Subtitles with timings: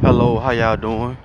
[0.00, 1.18] Hello, how y'all doing?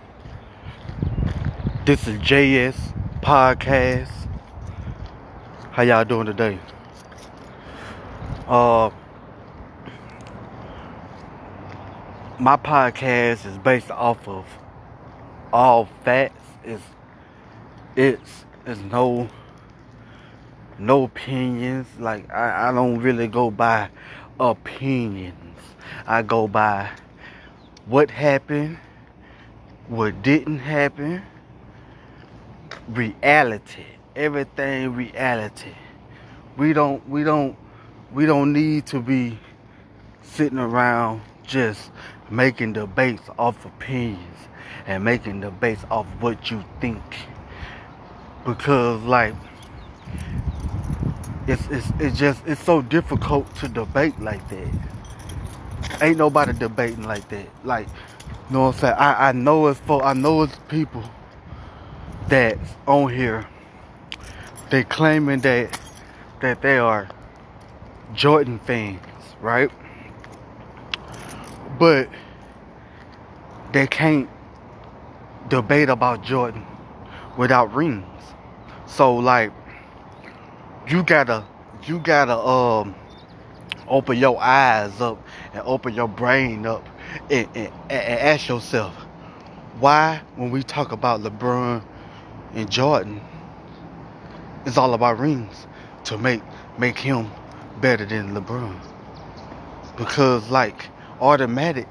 [1.86, 2.76] This is JS
[3.22, 4.10] Podcast.
[5.70, 6.58] How y'all doing today?
[8.47, 8.90] Uh
[12.40, 14.47] my podcast is based off of
[15.53, 16.41] all facts.
[16.63, 16.84] It's
[17.95, 19.30] it's it's no
[20.80, 21.85] no opinions.
[21.99, 23.90] Like I, I don't really go by
[24.40, 25.59] opinions.
[26.08, 26.90] I go by
[27.85, 28.77] what happened,
[29.87, 31.21] what didn't happen,
[32.87, 33.85] reality.
[34.15, 35.73] Everything reality.
[36.55, 37.57] We don't we don't
[38.11, 39.39] we don't need to be
[40.21, 41.91] sitting around just
[42.29, 44.37] making debates off opinions
[44.85, 47.01] and making debates off what you think.
[48.45, 49.34] Because like
[51.47, 54.70] it's it's it's just it's so difficult to debate like that.
[56.01, 57.47] Ain't nobody debating like that.
[57.63, 58.93] Like, you know what I'm saying?
[58.97, 61.03] I, I know it's for I know it's people
[62.27, 63.48] that on here.
[64.70, 65.80] They claiming that
[66.42, 67.08] that they are
[68.14, 69.02] Jordan fans,
[69.42, 69.72] right?
[71.80, 72.09] But
[73.72, 74.30] they can't
[75.50, 76.66] debate about Jordan
[77.38, 78.06] without rings.
[78.86, 79.52] So like
[80.88, 81.45] you gotta
[81.84, 82.95] you gotta um
[83.88, 85.22] open your eyes up
[85.54, 86.88] and open your brain up
[87.30, 88.94] and, and, and ask yourself
[89.80, 91.84] why when we talk about LeBron
[92.54, 93.22] and Jordan
[94.66, 95.68] it's all about rings
[96.06, 96.42] to make
[96.78, 97.30] make him
[97.81, 98.80] better than LeBron.
[99.98, 100.88] Because like
[101.22, 101.88] automatic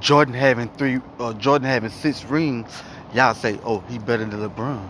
[0.00, 2.82] Jordan having three uh, Jordan having six rings
[3.14, 4.88] y'all say oh he better than LeBron.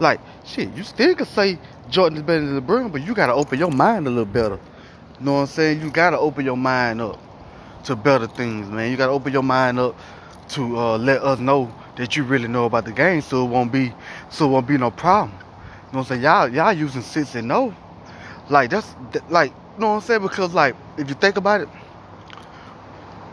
[0.00, 1.58] Like shit you still can say
[1.88, 4.58] Jordan is better than LeBron but you gotta open your mind a little better
[5.20, 5.82] you know what I'm saying?
[5.82, 7.20] You gotta open your mind up
[7.84, 8.90] to better things, man.
[8.90, 9.94] You gotta open your mind up
[10.50, 13.70] to uh, let us know that you really know about the game, so it won't
[13.70, 13.92] be,
[14.30, 15.36] so it won't be no problem.
[15.38, 15.44] You
[15.92, 16.22] know what I'm saying?
[16.22, 17.74] Y'all, y'all using six and no,
[18.48, 18.94] like that's
[19.28, 20.22] like, you know what I'm saying?
[20.22, 21.68] Because like, if you think about it,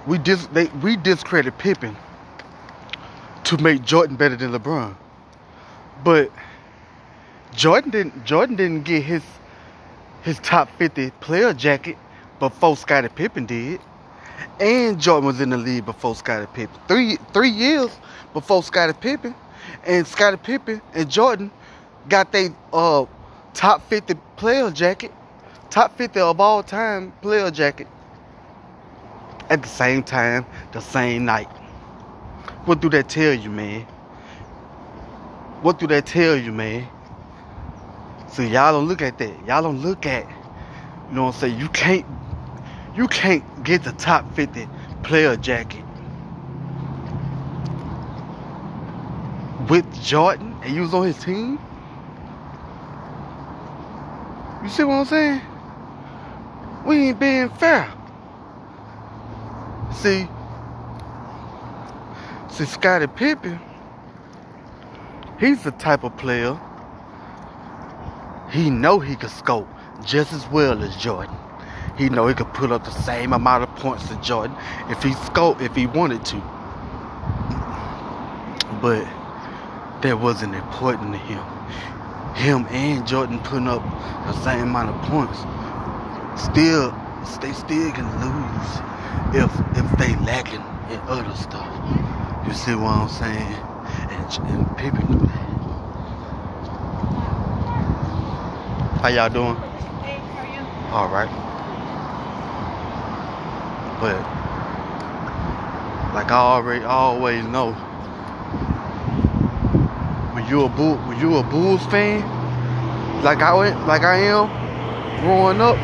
[0.06, 1.96] we dis they we discredit Pippen
[3.46, 4.94] to make Jordan better than LeBron,
[6.04, 6.32] but
[7.56, 9.24] Jordan didn't Jordan didn't get his
[10.28, 11.98] his top 50 player jacket
[12.40, 13.80] before Scottie Pippen did.
[14.60, 16.78] And Jordan was in the league before Scottie Pippen.
[16.90, 17.90] Three three years
[18.34, 19.34] before Scottie Pippen.
[19.86, 21.50] And Scottie Pippen and Jordan
[22.10, 23.06] got their uh,
[23.54, 25.14] top 50 player jacket,
[25.70, 27.88] top 50 of all time player jacket
[29.50, 31.48] at the same time, the same night.
[32.66, 33.84] What do that tell you, man?
[35.62, 36.86] What do that tell you, man?
[38.32, 39.46] So y'all don't look at that.
[39.46, 40.28] Y'all don't look at,
[41.10, 41.60] you know what I'm saying?
[41.60, 42.06] You can't
[42.96, 44.68] you can't get the top 50
[45.04, 45.84] player jacket
[49.70, 51.60] with Jordan and you was on his team.
[54.64, 55.42] You see what I'm saying?
[56.86, 57.92] We ain't being fair.
[59.94, 60.28] See,
[62.50, 63.60] see Scottie Pippen,
[65.40, 66.60] he's the type of player
[68.50, 69.68] he know he could score
[70.04, 71.36] just as well as Jordan.
[71.98, 74.56] He know he could put up the same amount of points as Jordan
[74.90, 76.38] if he scored if he wanted to.
[78.82, 79.04] But
[80.02, 81.44] that wasn't important to him.
[82.36, 83.82] Him and Jordan putting up
[84.28, 85.40] the same amount of points.
[86.40, 86.92] Still,
[87.42, 88.80] they still can lose
[89.36, 91.68] if if they lacking in other stuff.
[92.48, 93.56] You see what I'm saying?
[94.12, 95.48] And, and people knew that.
[99.08, 99.56] How y'all doing?
[100.04, 100.92] Hey, how are you?
[100.92, 101.30] All right.
[104.02, 104.20] But
[106.14, 107.72] like I already always know,
[110.34, 112.20] when you a bull, when you a Bulls fan,
[113.24, 114.50] like I went, like I am,
[115.22, 115.78] growing up,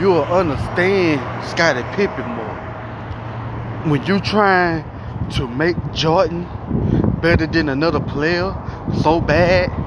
[0.00, 3.92] you'll understand Scottie Pippen more.
[3.92, 4.82] When you trying
[5.32, 6.48] to make Jordan
[7.20, 8.56] better than another player
[9.02, 9.83] so bad,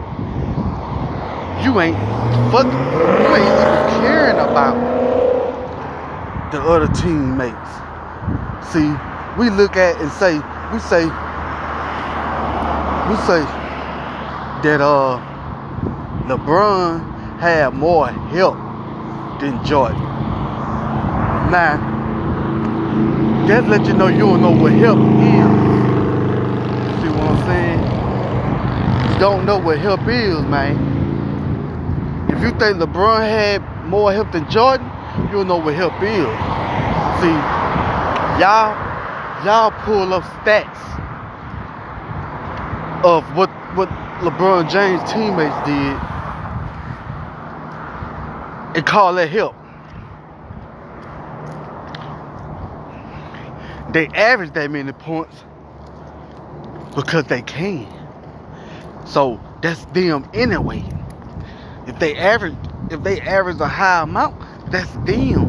[1.63, 1.97] you ain't
[2.51, 4.75] fuck you ain't even caring about
[6.51, 7.71] the other teammates.
[8.71, 8.93] See,
[9.37, 10.35] we look at and say
[10.71, 11.03] we say
[13.09, 13.41] we say
[14.63, 15.19] that uh
[16.27, 18.55] LeBron had more help
[19.39, 19.99] than Jordan.
[21.51, 21.95] Now
[23.47, 25.05] that let you know you don't know what help is.
[27.01, 29.13] See what I'm saying?
[29.13, 30.96] You don't know what help is, man.
[32.29, 34.85] If you think LeBron had more help than Jordan,
[35.27, 36.27] you don't know what help is.
[37.21, 37.33] See,
[38.41, 38.75] y'all,
[39.45, 40.77] y'all pull up stats
[43.03, 43.89] of what what
[44.19, 45.97] LeBron James teammates did
[48.75, 49.55] and call that help.
[53.93, 55.43] They average that many points
[56.95, 57.87] because they can.
[59.05, 60.83] So that's them anyway.
[61.87, 62.55] If they average
[62.91, 64.35] if they average a high amount,
[64.71, 65.47] that's them.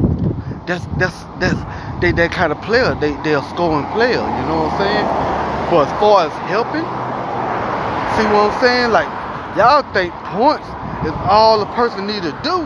[0.67, 1.59] That's that's that's
[2.01, 2.95] they that kind of player.
[2.95, 4.23] They they're scoring player.
[4.23, 5.07] You know what I'm saying?
[5.67, 6.87] But as far as helping,
[8.15, 8.91] see what I'm saying?
[8.95, 9.11] Like
[9.59, 10.67] y'all think points
[11.03, 12.63] is all a person need to do.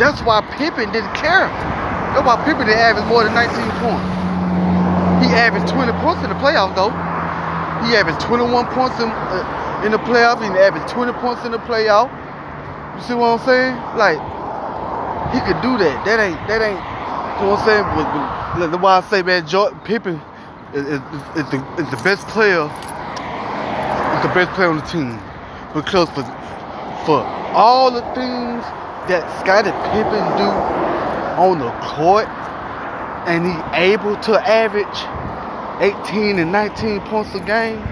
[0.00, 1.52] That's why Pippen didn't care.
[2.16, 4.08] That's why Pippen didn't average more than 19 points.
[5.20, 6.92] He averaged 20 points in the playoffs though.
[7.84, 10.40] He averaged 21 points in uh, in the playoffs.
[10.40, 12.08] He averaged 20 points in the playoff.
[12.96, 13.76] You see what I'm saying?
[13.96, 14.18] Like
[15.32, 16.04] he could do that.
[16.04, 16.80] That ain't that ain't.
[17.36, 17.84] You know what I'm saying?
[18.58, 20.20] But, but, why I say, man, Jordan Pippen
[20.72, 21.00] is, is,
[21.36, 22.64] is, the, is the best player.
[24.16, 25.20] Is the best player on the team
[25.74, 26.24] because for
[27.04, 27.20] for
[27.52, 28.64] all the things
[29.08, 30.48] that Scottie Pippen do
[31.36, 32.26] on the court,
[33.28, 34.86] and he able to average
[35.80, 37.82] 18 and 19 points a game.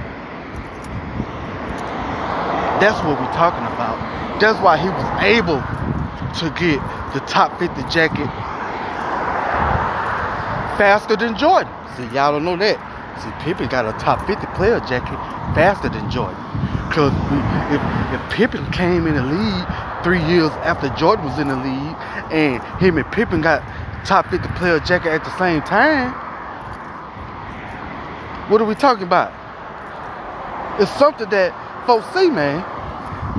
[2.84, 3.96] That's what we're talking about.
[4.42, 6.84] That's why he was able to get
[7.16, 8.28] the top 50 jacket
[10.76, 11.72] faster than Jordan.
[11.96, 12.76] See, y'all don't know that.
[13.24, 15.16] See, Pippen got a top 50 player jacket
[15.56, 16.36] faster than Jordan.
[16.86, 17.16] Because
[17.72, 17.80] if,
[18.12, 19.66] if Pippen came in the league
[20.04, 21.96] three years after Jordan was in the league,
[22.36, 23.64] and him and Pippen got
[24.04, 26.12] top 50 player jacket at the same time,
[28.50, 29.32] what are we talking about?
[30.78, 32.73] It's something that folks see, man.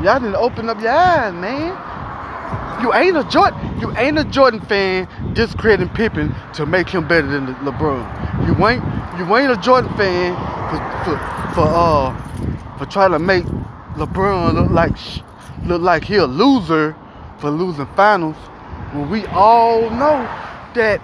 [0.03, 1.71] Y'all didn't open up your eyes, man.
[2.81, 3.80] You ain't a Jordan.
[3.80, 8.47] You ain't a Jordan fan discrediting Pippen to make him better than LeBron.
[8.47, 8.83] You ain't.
[9.18, 10.36] You ain't a Jordan fan
[10.69, 13.45] for for, for uh for trying to make
[13.95, 14.97] LeBron look like
[15.65, 16.95] look like he a loser
[17.39, 18.36] for losing finals.
[18.92, 20.27] When we all know
[20.75, 21.01] that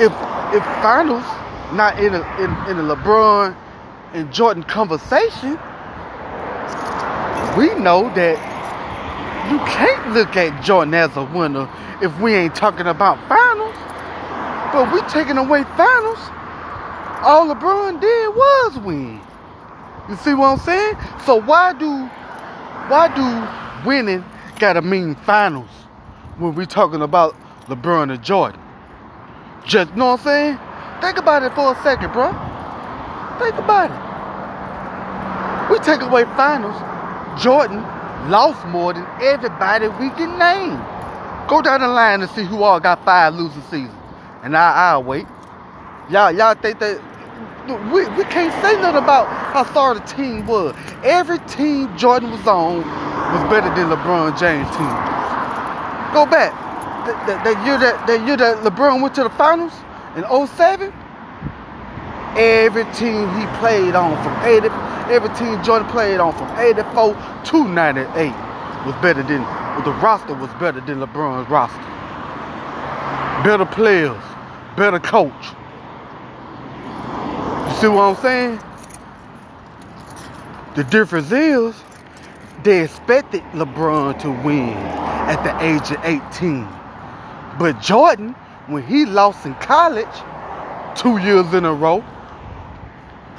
[0.00, 0.12] if
[0.52, 1.24] if finals
[1.72, 3.56] not in a in, in a LeBron
[4.12, 5.58] and Jordan conversation,
[7.56, 8.36] we know that
[9.50, 11.68] you can't look at Jordan as a winner
[12.02, 13.74] if we ain't talking about finals.
[14.72, 16.18] But we taking away finals.
[17.22, 19.20] All LeBron did was win.
[20.08, 20.96] You see what I'm saying?
[21.24, 22.06] So why do
[22.88, 24.24] why do winning
[24.58, 25.70] gotta mean finals
[26.38, 27.36] when we talking about
[27.68, 28.60] LeBron and Jordan?
[29.64, 30.58] Just you know what I'm saying?
[31.00, 32.32] Think about it for a second, bro.
[33.38, 35.72] Think about it.
[35.72, 36.76] We take away finals.
[37.38, 37.82] Jordan
[38.30, 40.80] lost more than everybody we can name.
[41.48, 43.92] Go down the line and see who all got five losing seasons.
[44.42, 45.26] And I, I'll wait.
[46.10, 47.00] Y'all, y'all think that
[47.92, 50.74] we, we can't say nothing about how sorry the team was.
[51.02, 54.94] Every team Jordan was on was better than LeBron James' team.
[56.12, 56.52] Go back.
[57.06, 59.72] That, that, that year that, that year that LeBron went to the finals
[60.16, 60.92] in 07,
[62.36, 64.68] every team he played on from 80
[65.10, 67.14] every team Jordan played on from 84
[67.44, 68.32] to 98
[68.86, 69.42] was better than,
[69.84, 71.78] the roster was better than LeBron's roster.
[73.44, 74.22] Better players,
[74.76, 75.32] better coach.
[77.68, 78.60] You see what I'm saying?
[80.76, 81.74] The difference is
[82.62, 86.66] they expected LeBron to win at the age of 18.
[87.58, 88.34] But Jordan,
[88.66, 90.06] when he lost in college
[90.96, 92.04] two years in a row,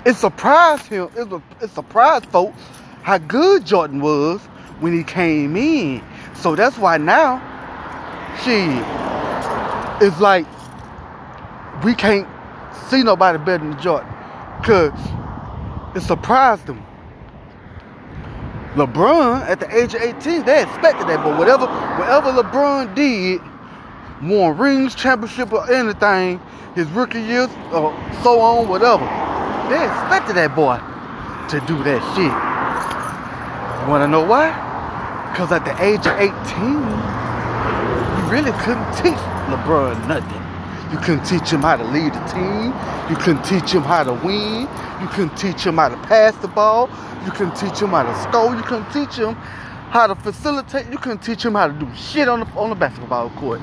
[0.06, 1.10] it surprised him.
[1.16, 2.62] It, it surprised folks
[3.02, 4.40] how good Jordan was
[4.80, 6.04] when he came in.
[6.36, 7.40] So that's why now,
[8.44, 8.68] she
[10.06, 10.46] it's like
[11.84, 12.28] we can't
[12.90, 14.10] see nobody better than Jordan.
[14.64, 14.94] Cause
[15.96, 16.86] it surprised them.
[18.76, 21.66] LeBron at the age of 18, they expected that, but whatever
[21.98, 23.42] whatever LeBron did,
[24.22, 26.40] won rings, championship, or anything,
[26.76, 29.06] his rookie years, or so on, whatever
[29.70, 30.78] they expected that boy
[31.50, 32.34] to do that shit.
[33.82, 34.50] You wanna know why?
[35.32, 36.32] Because at the age of 18,
[38.18, 40.42] you really couldn't teach LeBron nothing.
[40.92, 42.74] You couldn't teach him how to lead the team.
[43.10, 44.62] You couldn't teach him how to win.
[45.02, 46.90] You couldn't teach him how to pass the ball.
[47.26, 48.56] You couldn't teach him how to score.
[48.56, 49.36] You couldn't teach him
[49.90, 50.88] how to facilitate.
[50.92, 53.62] You couldn't teach him how to do shit on the on the basketball court.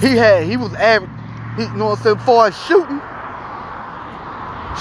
[0.00, 1.19] He had he was average
[1.60, 2.18] he, you know what I'm saying?
[2.20, 3.00] For as shooting,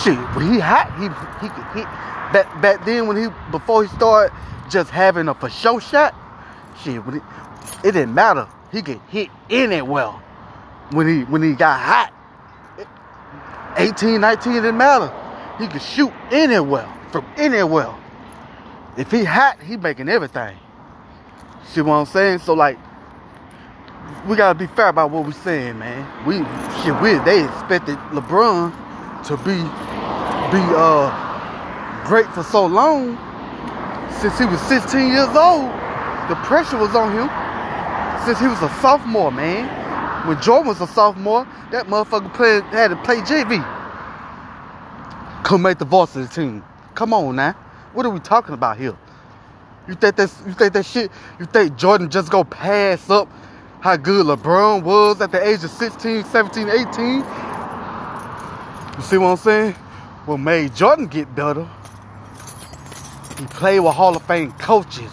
[0.03, 1.05] shit, when he hot, he
[1.43, 1.85] he could hit.
[2.33, 4.33] Back back then, when he before he started
[4.69, 6.15] just having a for show shot,
[6.83, 7.23] shit, when it,
[7.83, 8.47] it didn't matter.
[8.71, 10.13] He could hit anywhere.
[10.91, 12.13] when he when he got hot.
[13.77, 15.11] 18, 19, it didn't matter.
[15.59, 17.93] He could shoot anywhere, from anywhere.
[18.97, 20.57] If he hot, he making everything.
[21.65, 22.39] See what I'm saying?
[22.39, 22.77] So like,
[24.27, 26.05] we gotta be fair about what we're saying, man.
[26.25, 26.37] We
[26.81, 28.73] shit, we they expected LeBron
[29.27, 29.55] to be
[30.51, 33.17] be uh great for so long
[34.19, 35.69] since he was 16 years old.
[36.29, 37.29] The pressure was on him
[38.25, 39.67] since he was a sophomore, man.
[40.27, 43.63] When Jordan was a sophomore, that motherfucker played, had to play JV.
[45.43, 46.63] Come make the varsity team.
[46.95, 47.53] Come on now.
[47.93, 48.95] What are we talking about here?
[49.87, 53.27] You think that's you think that shit you think Jordan just go pass up
[53.81, 57.23] how good LeBron was at the age of 16, 17, 18?
[58.97, 59.73] You see what I'm saying?
[60.25, 61.65] What made Jordan get better?
[63.37, 65.11] He played with Hall of Fame coaches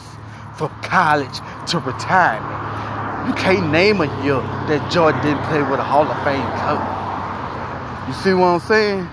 [0.56, 3.28] from college to retirement.
[3.28, 8.08] You can't name a year that Jordan didn't play with a Hall of Fame coach.
[8.08, 9.08] You see what I'm saying?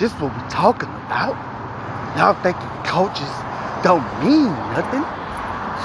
[0.00, 1.38] This what we talking about.
[2.18, 3.30] Y'all thinking coaches
[3.84, 5.06] don't mean nothing?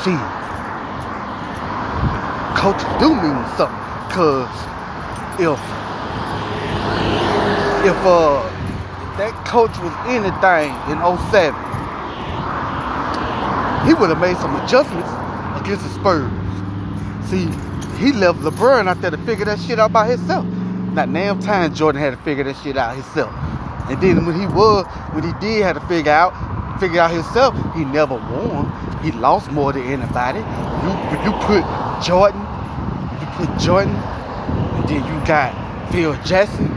[0.01, 0.40] See,
[2.55, 3.77] coaches do mean something.
[4.11, 4.51] Cause
[5.39, 5.59] if
[7.85, 8.43] if uh
[9.11, 10.97] if that coach was anything in
[11.31, 11.53] 07,
[13.87, 15.09] he would have made some adjustments
[15.59, 16.31] against the Spurs.
[17.29, 17.47] See,
[17.97, 20.45] he left LeBron out there to figure that shit out by himself.
[20.93, 23.33] Not damn time Jordan had to figure that shit out himself.
[23.89, 26.33] And then when he was, when he did have to figure out,
[26.81, 28.65] figure out himself, he never won.
[29.03, 30.39] He lost more than anybody.
[30.39, 30.91] You
[31.25, 31.61] you put
[32.03, 32.41] Jordan,
[33.21, 35.53] you put Jordan, and then you got
[35.91, 36.67] Phil Jackson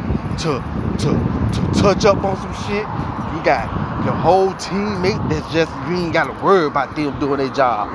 [0.45, 0.61] to
[1.01, 1.11] to
[1.55, 2.85] to touch up on some shit.
[3.33, 3.65] You got
[4.05, 7.89] your whole teammate that's just you ain't gotta worry about them doing their job.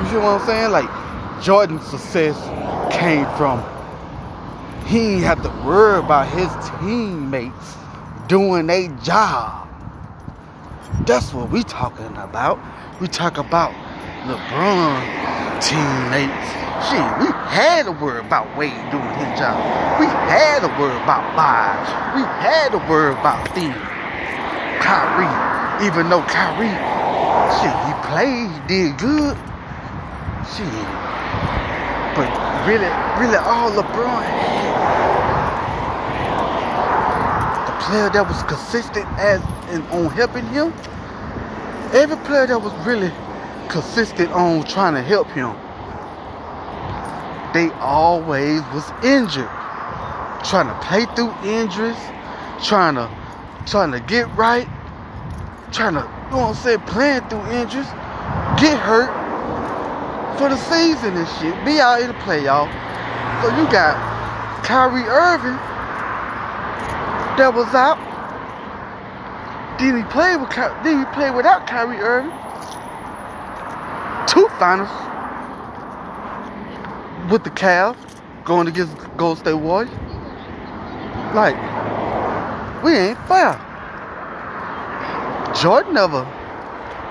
[0.00, 0.70] You see what I'm saying?
[0.70, 0.88] Like
[1.42, 2.38] Jordan's success
[2.94, 3.58] came from
[4.86, 7.76] he didn't have to worry about his teammates
[8.28, 9.61] doing their job.
[11.06, 12.60] That's what we talking about.
[13.00, 13.72] We talk about
[14.22, 15.02] LeBron
[15.58, 16.46] teammates.
[16.86, 19.58] Shit, we had to worry about Wade doing his job.
[19.98, 21.90] We had to worry about Bosh.
[22.14, 23.74] We had to worry about Steve.
[24.78, 25.86] Kyrie.
[25.86, 26.70] Even though Kyrie,
[27.58, 29.36] shit, he played, he did good.
[30.54, 30.70] Shit,
[32.14, 32.30] but
[32.66, 32.86] really,
[33.18, 35.01] really all LeBron had,
[37.82, 39.40] player that was consistent as
[39.74, 40.72] in on helping him,
[41.92, 43.10] every player that was really
[43.68, 45.52] consistent on trying to help him,
[47.52, 49.50] they always was injured.
[50.44, 51.98] Trying to play through injuries,
[52.62, 53.10] trying to
[53.66, 54.66] trying to get right,
[55.70, 57.86] trying to, you know what I'm saying, playing through injuries,
[58.58, 59.10] get hurt,
[60.38, 61.54] for the season and shit.
[61.64, 62.66] Be out here to play, y'all.
[63.42, 63.94] So you got
[64.64, 65.58] Kyrie Irving
[67.38, 67.98] that was out.
[69.78, 70.50] Then he played with
[70.84, 72.30] then he played without Kyrie Irving.
[74.26, 74.90] Two finals
[77.30, 77.96] with the Cavs
[78.44, 79.90] going against Gold State Warriors.
[81.34, 81.56] Like,
[82.84, 83.58] we ain't fair.
[85.60, 86.24] Jordan never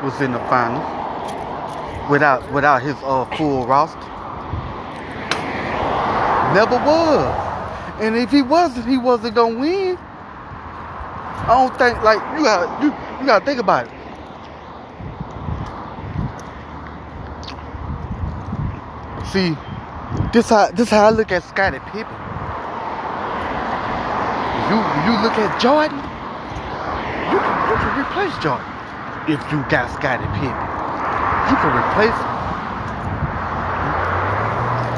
[0.04, 1.00] was in the finals
[2.10, 4.00] without without his uh, full roster.
[6.54, 7.48] Never was.
[8.02, 9.98] And if he wasn't, he wasn't gonna win.
[11.48, 13.94] I don't think like you got you you gotta think about it.
[19.26, 19.58] See,
[20.34, 22.20] this how this how I look at Scottie Pippen.
[24.70, 25.98] You you look at Jordan,
[27.32, 28.68] you can, you can replace Jordan
[29.28, 30.68] if you got Scottie Pippen.
[31.50, 32.32] You can replace him.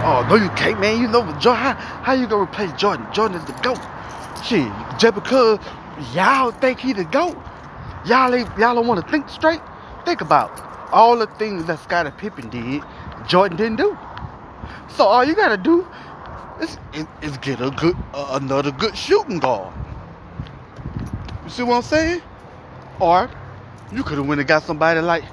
[0.03, 0.99] Oh no, you can't, man.
[1.01, 1.63] You know Jordan.
[1.63, 1.73] How,
[2.03, 3.07] how you gonna replace Jordan?
[3.13, 3.79] Jordan is the goat.
[4.43, 5.59] Shit, just because
[6.13, 7.37] y'all think he the goat,
[8.05, 9.61] y'all y'all don't want to think straight.
[10.05, 10.51] Think about
[10.91, 12.83] all the things that Scottie Pippen did,
[13.27, 13.97] Jordan didn't do.
[14.89, 15.87] So all you gotta do
[16.61, 19.73] is, is, is get a good uh, another good shooting guard.
[21.43, 22.21] You see what I'm saying?
[22.99, 23.29] Or
[23.91, 25.23] you could have went and got somebody like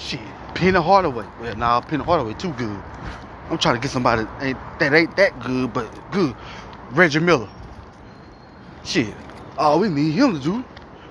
[0.00, 0.20] Shit,
[0.54, 1.26] Penny Hardaway.
[1.40, 2.82] Well, nah, Penny Hardaway too good.
[3.50, 6.34] I'm trying to get somebody ain't, that ain't that good, but good.
[6.92, 7.48] Reggie Miller.
[8.84, 9.14] Shit,
[9.60, 10.64] all we need him to do,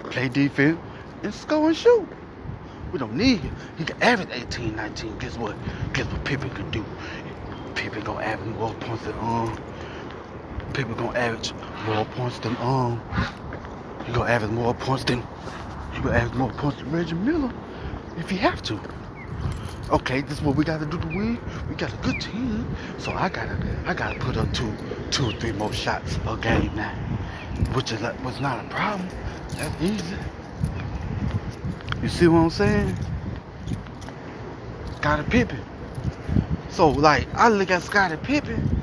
[0.10, 0.80] play defense
[1.22, 2.08] and score and shoot.
[2.92, 3.56] We don't need him.
[3.78, 5.20] He can average 18, 19.
[5.20, 5.56] Guess what?
[5.94, 6.84] Guess what Pippen can do?
[7.76, 9.56] Pippen gonna average more points than um.
[10.74, 11.54] Pippen gonna average
[11.86, 13.00] more points than um.
[14.08, 15.22] He gonna average more points than.
[15.94, 17.54] He gonna average more points than Reggie Miller
[18.18, 18.80] if you have to.
[19.92, 21.40] okay, this is what we gotta do to win.
[21.70, 24.74] We got a good team, so I gotta, I gotta put up two,
[25.12, 26.96] two three more shots a game now,
[27.74, 29.08] which is was not a problem.
[29.50, 30.16] That's easy.
[32.02, 32.96] You see what I'm saying?
[34.98, 35.60] Scottie Pippen.
[36.70, 38.82] So like, I look at Scottie Pippen,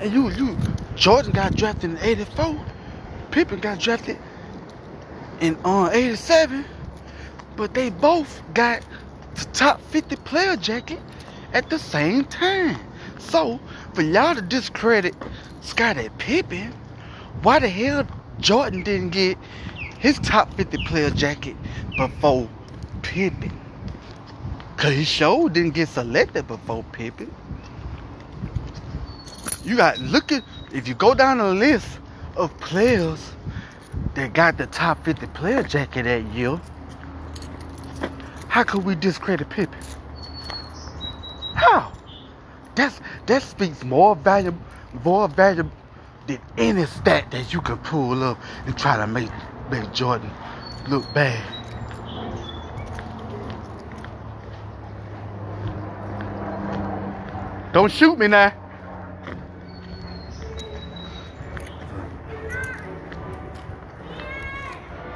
[0.00, 0.56] and you, you,
[0.94, 2.58] Jordan got drafted in '84.
[3.30, 4.18] Pippen got drafted
[5.40, 6.64] in uh, 87,
[7.56, 8.82] but they both got
[9.34, 11.00] the top 50 player jacket
[11.52, 12.78] at the same time.
[13.18, 13.58] So,
[13.94, 15.14] for y'all to discredit
[15.62, 16.72] Scottie Pippen,
[17.42, 18.06] why the hell
[18.38, 19.36] Jordan didn't get
[19.98, 21.56] his top 50 player jacket
[21.96, 22.48] before
[23.02, 23.52] Pippen?
[24.76, 27.32] Cause he sure didn't get selected before Pippen.
[29.64, 31.86] You got look at if you go down the list
[32.36, 33.32] of players
[34.14, 36.60] that got the top 50 player jacket that year,
[38.48, 39.78] how could we discredit Pippen?
[41.54, 41.92] How?
[42.74, 44.54] That's that speaks more value
[45.04, 45.72] more valuable
[46.26, 49.30] than any stat that you can pull up and try to make
[49.70, 50.30] make Jordan
[50.88, 51.42] look bad.
[57.72, 58.52] Don't shoot me now.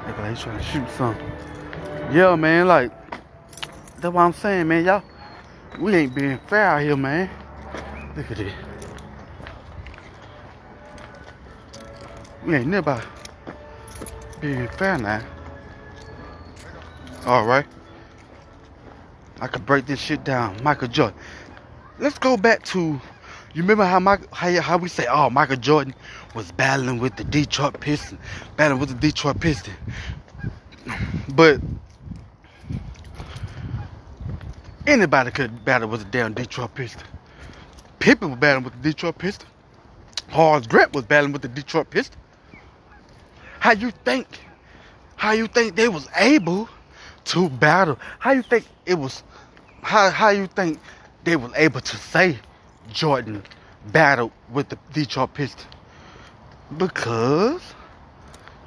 [0.06, 1.32] Nigga, he's trying to shoot something.
[2.12, 2.92] Yeah, man, like,
[4.00, 4.84] that's what I'm saying, man.
[4.86, 5.02] Y'all,
[5.78, 7.28] we ain't being fair out here, man.
[8.16, 8.65] Look at this.
[12.46, 13.02] Ain't never
[14.40, 15.22] being fair now.
[17.26, 17.66] Alright.
[19.40, 20.62] I could break this shit down.
[20.62, 21.18] Michael Jordan.
[21.98, 23.00] Let's go back to
[23.56, 25.94] you remember how Michael, how, how we say, oh, Michael Jordan
[26.34, 28.20] was battling with the Detroit Pistons,
[28.58, 29.74] battling with the Detroit Pistons.
[31.30, 31.62] But
[34.86, 37.06] anybody could battle with the damn Detroit Pistons.
[37.98, 39.50] Pippen was battling with the Detroit Pistons.
[40.28, 42.22] Horace Grant was battling with the Detroit Pistons.
[43.66, 44.28] How you think?
[45.16, 46.68] How you think they was able
[47.24, 47.98] to battle?
[48.20, 49.24] How you think it was?
[49.82, 50.78] How how you think
[51.24, 52.38] they was able to say
[52.92, 53.42] Jordan
[53.90, 55.66] battled with the Detroit Pistons?
[56.78, 57.60] Because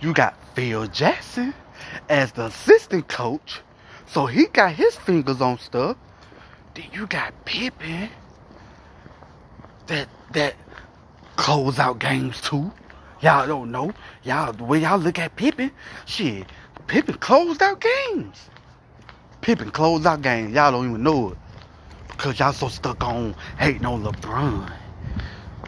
[0.01, 1.53] you got Phil Jackson
[2.09, 3.61] as the assistant coach,
[4.05, 5.95] so he got his fingers on stuff.
[6.73, 8.09] Then you got Pippen
[9.87, 10.55] that that
[11.37, 12.73] close out games too.
[13.21, 13.91] Y'all don't know.
[14.23, 15.71] Y'all the way y'all look at Pippen,
[16.05, 16.45] shit,
[16.87, 18.49] Pippen closed out games.
[19.41, 20.53] Pippen closed out games.
[20.53, 21.37] Y'all don't even know it.
[22.09, 24.71] Because y'all so stuck on hating on LeBron.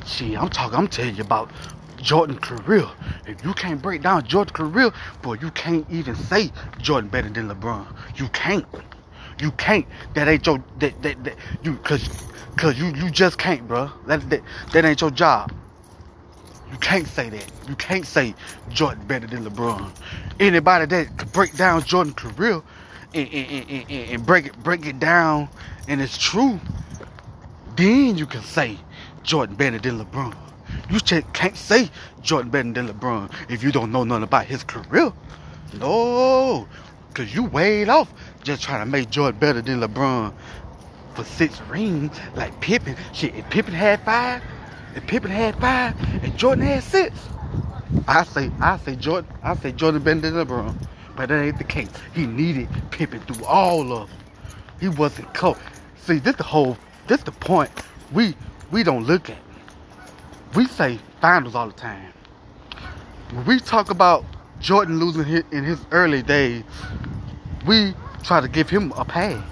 [0.05, 1.49] Shit, I'm talking, I'm telling you about
[2.01, 2.87] Jordan career.
[3.27, 7.49] If you can't break down Jordan career, boy, you can't even say Jordan better than
[7.49, 7.85] LeBron.
[8.15, 8.65] You can't.
[9.39, 9.85] You can't.
[10.13, 12.07] That ain't your that that, that you cause
[12.57, 13.89] cause you you just can't, bro.
[14.07, 14.41] That, that
[14.73, 15.51] that ain't your job.
[16.71, 17.51] You can't say that.
[17.67, 18.33] You can't say
[18.69, 19.91] Jordan better than LeBron.
[20.39, 22.61] Anybody that could break down Jordan's career
[23.13, 25.49] and, and, and, and, break it break it down
[25.87, 26.59] and it's true,
[27.75, 28.77] then you can say
[29.23, 30.35] Jordan better than LeBron.
[30.89, 30.99] You
[31.33, 31.89] can't say
[32.21, 35.11] Jordan better than LeBron if you don't know nothing about his career.
[35.79, 36.67] No,
[37.09, 40.33] because you weighed off just trying to make Jordan better than LeBron
[41.15, 42.95] for six rings like Pippen.
[43.13, 44.41] Shit, if Pippen had five,
[44.95, 47.17] if Pippen had five, and Jordan had six,
[48.07, 50.75] I say, I say Jordan, I say Jordan better than LeBron.
[51.15, 51.89] But that ain't the case.
[52.13, 54.17] He needed Pippen through all of them.
[54.79, 55.57] He wasn't close.
[55.97, 56.77] See, this the whole,
[57.07, 57.69] this the point
[58.11, 58.35] we
[58.71, 59.37] we don't look at
[60.55, 62.11] we say finals all the time.
[63.31, 64.25] When we talk about
[64.59, 66.63] Jordan losing in his early days,
[67.65, 69.43] we try to give him a pass.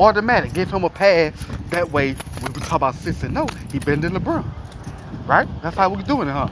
[0.00, 1.32] Automatic, give him a pass.
[1.70, 4.44] That way, when we talk about six and no, he than LeBron.
[5.26, 5.48] Right?
[5.62, 6.48] That's how we doing it, huh?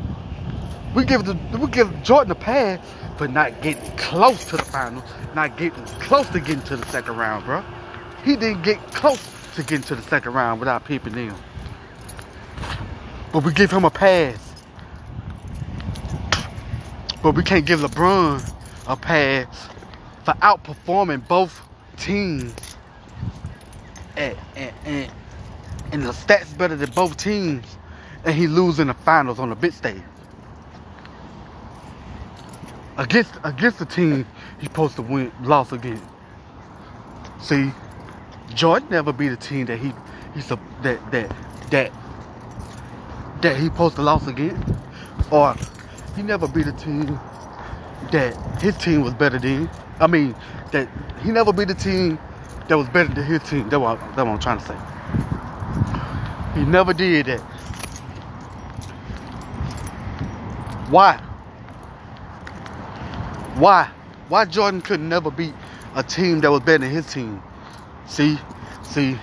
[0.95, 2.85] We give the we give Jordan a pass
[3.17, 7.17] for not getting close to the finals, not getting close to getting to the second
[7.17, 7.63] round, bro.
[8.25, 9.21] He didn't get close
[9.55, 11.35] to getting to the second round without Pippen.
[13.33, 14.37] But we give him a pass.
[17.23, 18.53] But we can't give LeBron
[18.89, 19.69] a pass
[20.25, 21.61] for outperforming both
[21.97, 22.70] teams.
[24.21, 25.13] And, and, and,
[25.93, 27.65] and the stats better than both teams.
[28.25, 30.03] And he losing the finals on the big stage.
[32.99, 34.27] Against against the team
[34.59, 36.03] he's supposed to win lost again.
[37.41, 37.73] See,
[38.55, 39.93] Jordan never beat a team that he
[40.35, 41.37] he's a, that that
[41.71, 41.93] that
[43.41, 44.63] that he supposed to lost again.
[45.31, 45.55] Or
[46.15, 47.19] he never beat a team
[48.13, 49.71] that his team was better than.
[49.99, 50.35] I mean,
[50.73, 50.89] that
[51.23, 52.19] he never beat a team
[52.71, 53.69] that was better than his team.
[53.69, 54.77] That's what, what I'm trying to say.
[56.55, 57.41] He never did that.
[60.89, 61.17] Why?
[63.57, 63.91] Why?
[64.29, 65.53] Why Jordan could never beat
[65.97, 67.43] a team that was better than his team?
[68.07, 68.39] See,
[68.85, 69.19] see,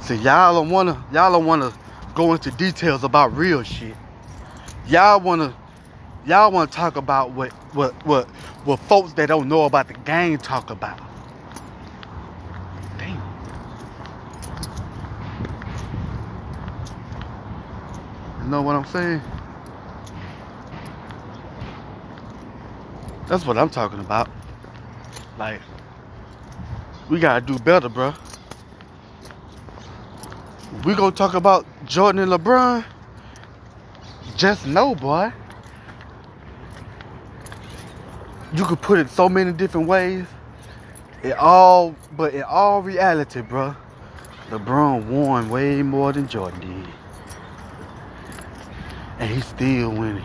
[0.00, 0.14] see.
[0.14, 1.72] Y'all don't wanna, y'all don't wanna
[2.14, 3.96] go into details about real shit.
[4.86, 5.56] Y'all wanna,
[6.24, 8.28] y'all wanna talk about what, what, what,
[8.64, 11.07] what folks that don't know about the game talk about.
[18.48, 19.20] Know what I'm saying?
[23.28, 24.30] That's what I'm talking about.
[25.38, 25.60] Like,
[27.10, 28.14] we gotta do better, bro.
[30.84, 32.84] We gonna talk about Jordan and LeBron.
[34.36, 35.32] Just know, boy.
[38.54, 40.24] You could put it so many different ways.
[41.22, 43.74] It all, but in all reality, bro,
[44.50, 46.88] LeBron won way more than Jordan did,
[49.18, 50.24] and he's still winning.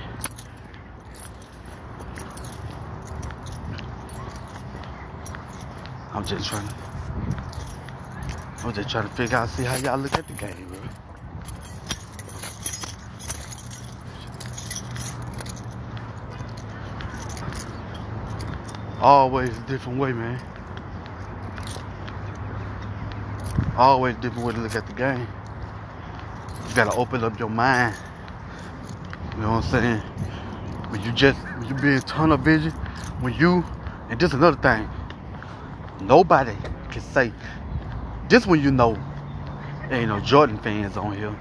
[6.14, 6.74] I'm just trying to.
[8.64, 10.80] I'm just trying to figure out, see how y'all look at the game, bro.
[19.02, 20.40] Always a different way, man.
[23.76, 25.28] Always a different way to look at the game.
[26.70, 27.96] You gotta open up your mind.
[29.36, 30.00] You know what I'm saying?
[30.90, 32.72] When you just, when you be in tunnel vision,
[33.22, 33.66] when you,
[34.10, 34.88] and just another thing,
[36.02, 36.56] nobody
[36.92, 37.34] can say,
[38.30, 38.98] this when you know
[39.90, 41.36] ain't no Jordan fans on here.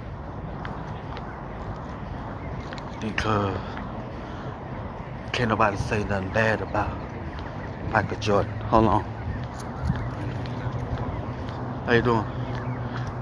[3.01, 3.59] Because
[5.33, 6.97] can't nobody say nothing bad about
[7.91, 8.53] Michael Jordan.
[8.61, 9.05] Hold on.
[11.87, 12.25] How you doing?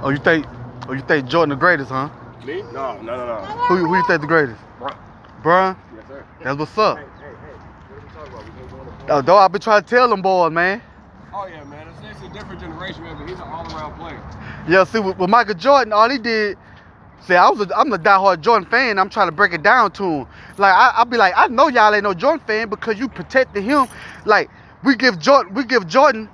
[0.03, 0.47] Oh, you think?
[0.89, 2.09] Oh, you think Jordan the greatest, huh?
[2.45, 2.63] Me?
[2.73, 3.37] No, no, no, no.
[3.69, 4.59] Who, who you think the greatest?
[4.79, 4.97] Bron.
[5.43, 5.77] Bruh?
[5.95, 6.25] Yes, sir.
[6.43, 6.97] That's what's up.
[6.97, 7.33] Hey, hey, hey.
[7.35, 8.45] What are we talking about?
[8.45, 10.81] We can't go on the Uh, though I've been trying to tell them boys, man.
[11.35, 11.87] Oh, yeah, man.
[11.89, 14.23] It's, it's a different generation, man, but he's an all-around player.
[14.67, 16.57] Yeah, see, with, with Michael Jordan, all he did,
[17.27, 18.99] see, I was, a, I'm a diehard Jordan fan.
[18.99, 20.27] I'm trying to break it down to him.
[20.57, 23.65] Like, I, I be like, I know y'all ain't no Jordan fan because you protected
[23.65, 23.87] him.
[24.25, 24.51] Like,
[24.83, 26.29] we give Jordan, we give Jordan,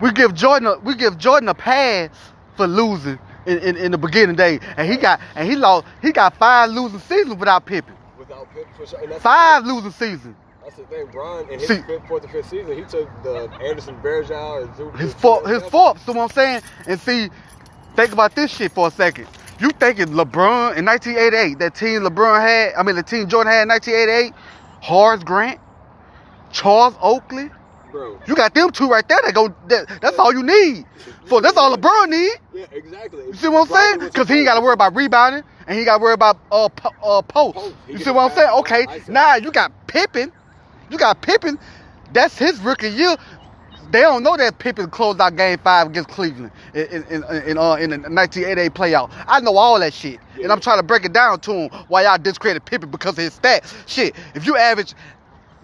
[0.00, 2.08] we give Jordan, a, we give Jordan a pass
[2.56, 6.12] for losing in, in, in the beginning day, and he got, and he lost, he
[6.12, 7.94] got five losing seasons without Pippen.
[8.18, 9.00] Without Pippen, for sure.
[9.00, 10.36] And that's Five losing seasons.
[10.62, 11.48] That's the thing, Bron.
[11.50, 14.98] In his See- fifth, fourth or fifth season, he took the Anderson Bergeau and Zubac.
[14.98, 15.98] His fault, his fault.
[16.00, 16.62] See what I'm saying?
[16.86, 17.28] And see,
[17.96, 19.26] think about this shit for a second.
[19.60, 23.62] You thinking LeBron in 1988, that team LeBron had, I mean the team Jordan had
[23.62, 24.32] in 1988,
[24.80, 25.60] Horace Grant,
[26.50, 27.50] Charles Oakley.
[27.94, 28.18] Bro.
[28.26, 29.20] You got them two right there.
[29.22, 29.54] That go.
[29.68, 30.84] That, that's all you need.
[31.26, 32.32] For that's all LeBron need.
[32.52, 33.24] Yeah, exactly.
[33.26, 34.10] You see what I'm saying?
[34.10, 36.68] Because he ain't got to worry about rebounding and he got to worry about uh,
[36.70, 37.72] po- uh post.
[37.88, 38.50] You see what I'm saying?
[38.58, 40.32] Okay, now you got Pippen.
[40.90, 41.56] You got Pippen.
[42.12, 43.16] That's his rookie year.
[43.92, 47.58] They don't know that Pippen closed out Game Five against Cleveland in in in, in,
[47.58, 49.10] uh, in the 1988 playoff.
[49.28, 52.02] I know all that shit, and I'm trying to break it down to him why
[52.02, 53.72] y'all discredit Pippen because of his stats.
[53.86, 54.94] Shit, if you average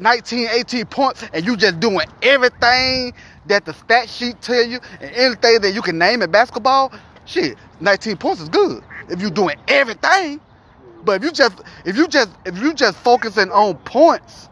[0.01, 3.13] 19, 18 points and you just doing everything
[3.47, 6.93] that the stat sheet tell you and anything that you can name in basketball,
[7.27, 8.83] shit, 19 points is good.
[9.09, 10.41] If you doing everything.
[11.05, 14.49] But if you just if you just if you just focusing on points,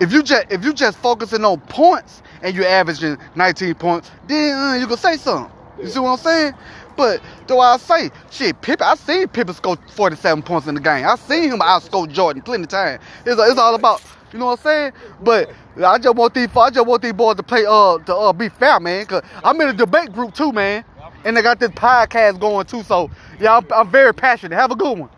[0.00, 4.54] if you just if you just focusing on points and you're averaging 19 points, then
[4.54, 5.52] uh, you can say something.
[5.80, 6.54] You see what I'm saying?
[6.96, 8.60] But do I say shit?
[8.62, 11.06] Pippen, I seen Pippen score 47 points in the game.
[11.06, 13.02] I seen him outscore Jordan plenty of times.
[13.24, 14.92] It's, it's all about you know what I'm saying?
[15.22, 15.50] But
[15.84, 18.48] I just want these I just want these boys to play uh to uh be
[18.48, 19.06] fair, man.
[19.06, 20.84] Cause I'm in a debate group too, man.
[21.24, 22.82] And they got this podcast going too.
[22.82, 24.56] So yeah, I'm, I'm very passionate.
[24.56, 25.10] Have a good one.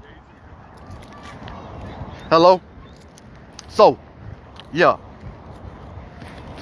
[2.31, 2.61] Hello.
[3.69, 3.99] So,
[4.73, 4.99] yeah.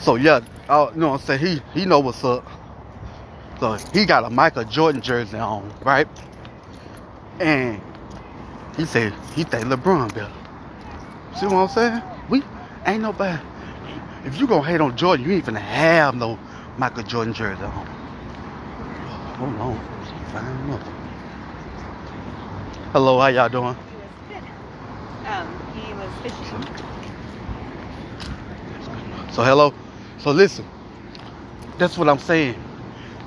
[0.01, 1.41] So yeah, uh, you know what I'm saying?
[1.75, 2.47] He he know what's up.
[3.59, 6.07] So he got a Michael Jordan jersey on, right?
[7.41, 7.81] And
[8.77, 10.33] he said he think LeBron better.
[11.39, 12.03] See what I'm saying?
[12.29, 12.43] We
[12.87, 13.43] ain't nobody.
[14.25, 16.39] If you gonna hate on Jordan, you ain't finna have no
[16.77, 17.87] Michael Jordan jersey on.
[19.37, 19.79] Hold on,
[20.33, 20.81] find him up.
[22.93, 23.77] Hello, how y'all doing?
[25.27, 26.65] Um, he was fishing.
[29.33, 29.73] So hello.
[30.19, 30.65] So listen,
[31.79, 32.55] that's what I'm saying.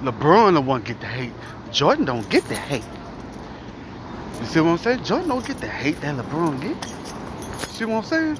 [0.01, 1.33] LeBron the one get the hate.
[1.71, 2.83] Jordan don't get the hate.
[4.39, 5.03] You see what I'm saying?
[5.03, 7.69] Jordan don't get the hate that LeBron get.
[7.69, 8.37] See what I'm saying?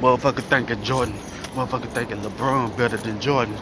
[0.00, 1.14] Motherfucker thinking Jordan
[1.54, 3.56] Motherfucker thinking LeBron better than Jordan,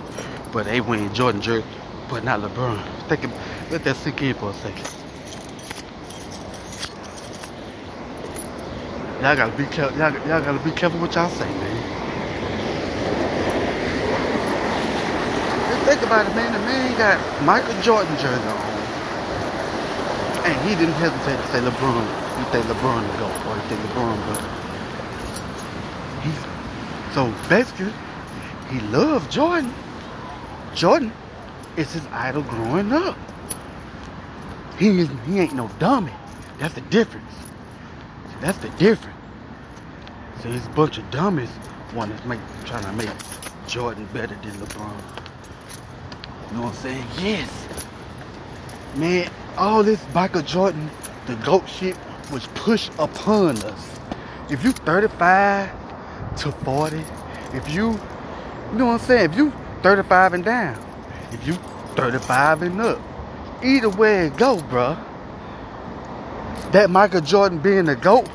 [0.50, 1.66] but they wearing Jordan jersey,
[2.08, 2.82] but not LeBron.
[3.06, 3.30] Think,
[3.70, 4.88] let that sink in for a second.
[9.20, 9.98] Y'all gotta be careful.
[9.98, 12.01] Y'all, y'all gotta be careful what y'all say, man.
[16.12, 16.52] About it, man.
[16.52, 18.56] The man got Michael Jordan jersey on,
[20.44, 22.04] and he didn't hesitate to say LeBron.
[22.38, 24.34] You think LeBron to go, or you think LeBron go?
[26.20, 26.38] He's
[27.14, 27.94] so basically
[28.68, 29.72] he loved Jordan.
[30.74, 31.12] Jordan
[31.78, 33.16] is his idol growing up.
[34.78, 36.12] He he ain't no dummy.
[36.58, 37.32] That's the difference.
[38.42, 39.16] That's the difference.
[40.42, 41.48] See, there's a bunch of dummies
[41.94, 43.08] want to make trying to make
[43.66, 45.21] Jordan better than LeBron.
[46.52, 47.06] You know what I'm saying?
[47.18, 47.68] Yes.
[48.96, 50.90] Man, all this Michael Jordan,
[51.24, 51.96] the GOAT shit
[52.30, 53.98] was pushed upon us.
[54.50, 55.70] If you 35
[56.36, 57.02] to 40,
[57.54, 59.30] if you, you know what I'm saying?
[59.30, 59.50] If you
[59.82, 60.78] 35 and down,
[61.32, 61.54] if you
[61.96, 63.00] 35 and up,
[63.64, 65.02] either way it go, bruh.
[66.72, 68.28] That Michael Jordan being the GOAT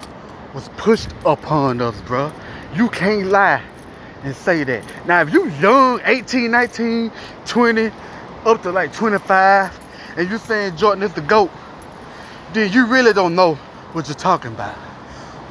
[0.55, 2.33] was pushed upon us, bruh.
[2.75, 3.61] You can't lie
[4.23, 4.83] and say that.
[5.07, 7.11] Now, if you young, 18, 19,
[7.45, 7.91] 20,
[8.45, 9.79] up to like 25,
[10.17, 11.51] and you saying Jordan is the GOAT,
[12.53, 13.55] then you really don't know
[13.93, 14.77] what you're talking about.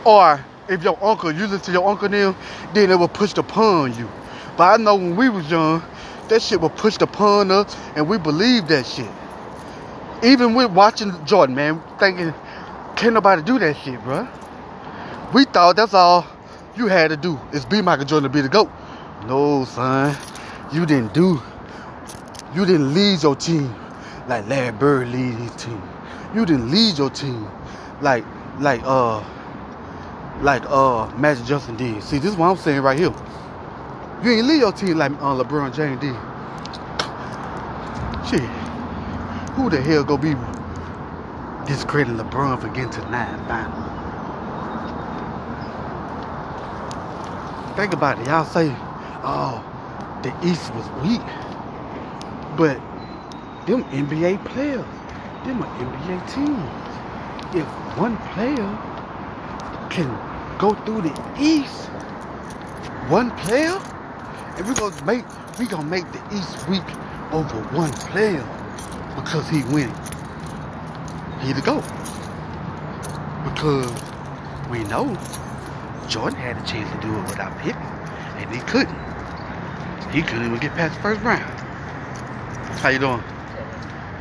[0.05, 2.37] Or if your uncle, you listen to your uncle now,
[2.75, 4.09] then it was pushed upon you.
[4.57, 5.83] But I know when we was young,
[6.29, 9.11] that shit was pushed upon us, and we believed that shit.
[10.23, 12.33] Even with watching Jordan, man, thinking,
[12.97, 14.29] can't nobody do that shit, bruh.
[15.33, 16.27] We thought that's all
[16.77, 18.71] you had to do is be Michael Jordan to be the GOAT.
[19.27, 20.17] No, son.
[20.73, 21.41] You didn't do.
[22.55, 23.75] You didn't lead your team
[24.29, 25.83] like Larry Bird lead his team.
[26.35, 27.49] You didn't lead your team
[28.01, 28.25] like
[28.59, 29.23] like uh
[30.43, 32.03] like uh Magic Johnson did.
[32.03, 33.15] See, this is what I'm saying right here.
[34.23, 36.17] You ain't lead your team like uh, LeBron James did.
[38.29, 38.49] Shit.
[39.57, 40.35] Who the hell gonna be
[41.67, 43.86] discrediting LeBron for getting to nine finals?
[47.77, 48.27] Think about it.
[48.27, 48.75] Y'all say,
[49.23, 49.63] oh,
[50.23, 51.21] the East was weak.
[52.57, 52.81] But
[53.67, 54.87] them NBA players,
[55.45, 57.55] them are NBA teams.
[57.55, 57.67] If
[57.99, 58.67] one player
[59.91, 60.09] can
[60.59, 61.91] go through the East,
[63.11, 63.79] one player,
[64.57, 65.25] and we're gonna make
[65.59, 66.89] we gonna make the East weak
[67.31, 68.45] over one player
[69.17, 69.93] because he win.
[71.43, 71.85] He the GOAT.
[73.45, 73.93] Because
[74.71, 75.15] we know
[76.09, 78.97] Jordan had a chance to do it without Pippen, and he couldn't.
[80.13, 81.43] He couldn't even get past the first round.
[82.81, 83.23] How you doing?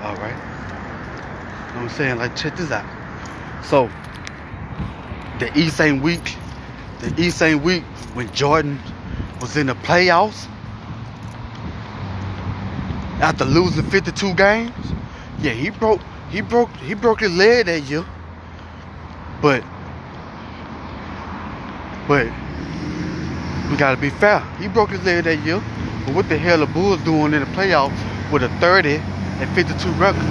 [0.02, 0.36] All right.
[1.68, 2.18] You know what I'm saying?
[2.18, 2.86] Like, check this out.
[3.64, 3.90] So,
[5.40, 6.36] the East ain't weak.
[7.02, 8.80] The East ain't weak when Jordan
[9.42, 10.48] was in the playoffs
[13.22, 14.74] after losing 52 games.
[15.40, 18.06] Yeah, he broke he broke he broke his leg that year.
[19.42, 19.64] But
[22.08, 22.28] but
[23.70, 24.42] we gotta be fair.
[24.60, 25.62] He broke his leg that year.
[26.06, 27.98] But what the hell the Bulls doing in the playoffs
[28.32, 30.22] with a 30 and 52 record?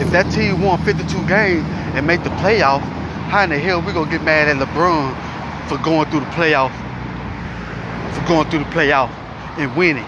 [0.00, 2.82] If that team won 52 games and make the playoffs,
[3.30, 5.14] how in the hell we gonna get mad at LeBron
[5.68, 6.74] for going through the playoffs?
[8.14, 9.10] For going through the playoff
[9.56, 10.06] and winning.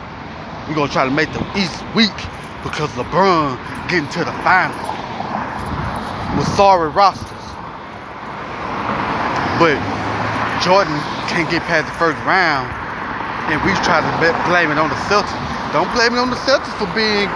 [0.69, 2.17] We're gonna try to make the East weak
[2.65, 3.57] because LeBron
[3.89, 4.83] getting to the finals
[6.37, 7.31] with sorry rosters.
[9.59, 9.96] But
[10.67, 10.99] Jordan
[11.31, 12.67] can't get past the first round,
[13.55, 14.11] and we try to
[14.51, 15.31] blame it on the Celtics.
[15.71, 17.31] Don't blame it on the Celtics for being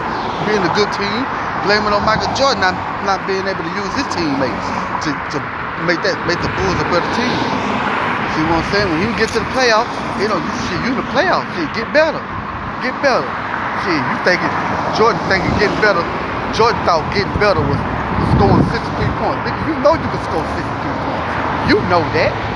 [0.50, 1.22] being a good team.
[1.62, 2.74] Blame it on Michael Jordan not,
[3.06, 4.66] not being able to use his teammates
[5.06, 5.38] to, to
[5.86, 7.38] make that make the Bulls a better team.
[8.34, 8.90] See what I'm saying?
[8.90, 11.70] When you get to the playoffs, you know, you shit, you in the playoffs, shit,
[11.70, 12.18] get better.
[12.82, 13.30] Get better.
[13.86, 14.50] Shit, you thinking
[14.98, 16.02] Jordan thinking getting better.
[16.50, 17.78] Jordan thought getting better was
[18.34, 19.46] scoring 63 points.
[19.70, 21.30] You know you can score 63 points.
[21.70, 22.49] You know that.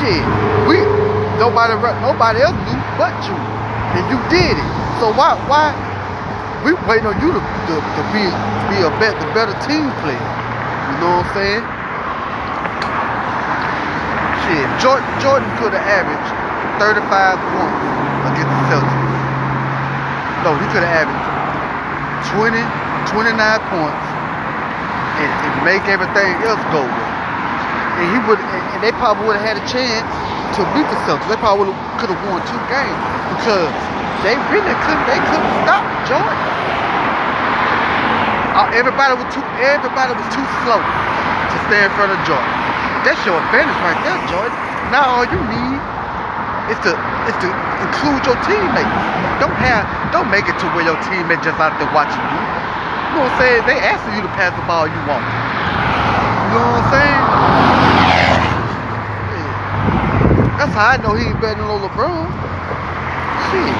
[0.00, 0.24] Shit,
[0.68, 0.80] we
[1.36, 4.70] nobody nobody else knew but you, and you did it.
[5.00, 5.74] So why why
[6.64, 8.24] we waiting on you to, to, to be
[8.72, 10.16] be a bet the better team player?
[10.16, 11.64] You know what I'm saying?
[14.46, 16.32] Shit, Jordan Jordan could have averaged
[16.80, 17.04] 35
[17.52, 17.84] points
[18.32, 19.12] against the Celtics.
[20.42, 21.32] No, he could have averaged
[22.32, 22.58] 20,
[23.12, 23.38] 29
[23.70, 24.06] points
[25.20, 27.11] and, and make everything else go well.
[28.02, 30.02] And he would, and, they probably would have had a chance
[30.58, 31.30] to beat the Celtics.
[31.30, 31.70] They probably
[32.02, 32.98] could have won two games
[33.38, 33.70] because
[34.26, 35.06] they really couldn't.
[35.06, 36.42] They couldn't stop Jordan.
[38.58, 39.44] Uh, everybody was too.
[39.62, 42.50] Everybody was too slow to stay in front of Jordan.
[43.06, 44.58] That's your advantage right there, Jordan.
[44.90, 45.78] Now all you need
[46.74, 46.94] It's to
[47.30, 47.48] it's to
[47.86, 48.98] include your teammates.
[49.38, 52.42] Don't have don't make it to where your teammate just out there watching you.
[53.14, 53.62] You know what I'm saying?
[53.66, 55.22] They asking you to pass the ball, you won't.
[55.22, 57.81] You know what I'm saying?
[60.72, 62.32] I know he ain't better than no LeBron.
[63.52, 63.76] Shit.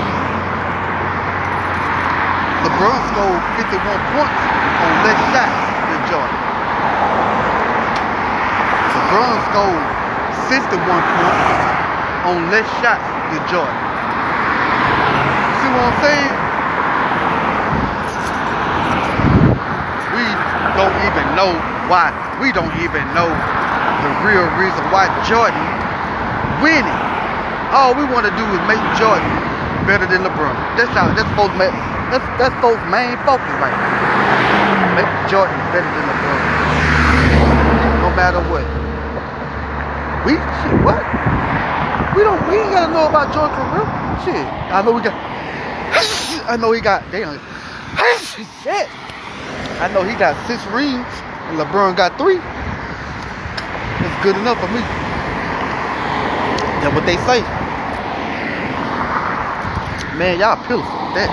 [2.68, 3.80] LeBron scored 51
[4.12, 4.42] points
[4.76, 5.56] on less shots
[5.88, 6.40] than Jordan.
[8.92, 9.84] LeBron scored
[10.52, 11.52] 61 points
[12.28, 13.80] on less shots than Jordan.
[15.64, 16.32] See what I'm saying?
[20.12, 20.24] We
[20.76, 21.56] don't even know
[21.88, 22.12] why.
[22.36, 23.32] We don't even know
[24.04, 25.71] the real reason why Jordan
[26.62, 26.98] winning.
[27.74, 29.26] All we want to do is make Jordan
[29.84, 30.54] better than LeBron.
[30.78, 31.10] That's how.
[31.12, 31.52] That's folks.
[31.58, 34.96] That's that's folks' main focus right now.
[34.96, 36.40] Make Jordan better than LeBron.
[38.06, 38.64] No matter what.
[40.22, 40.76] We shit.
[40.86, 41.02] What?
[42.14, 42.38] We don't.
[42.46, 43.88] We ain't gotta know about Jordan career.
[44.22, 44.46] Shit.
[44.70, 45.16] I know we got.
[46.46, 47.02] I know he got.
[47.10, 47.40] Damn.
[48.62, 48.88] Shit.
[49.82, 51.10] I know he got six rings
[51.50, 52.38] and LeBron got three.
[52.38, 55.01] That's good enough for me.
[56.82, 57.40] That's what they say.
[60.18, 60.82] Man, y'all pitiful.
[61.14, 61.30] That.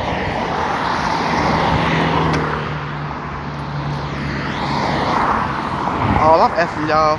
[6.22, 7.18] All I'm asking y'all,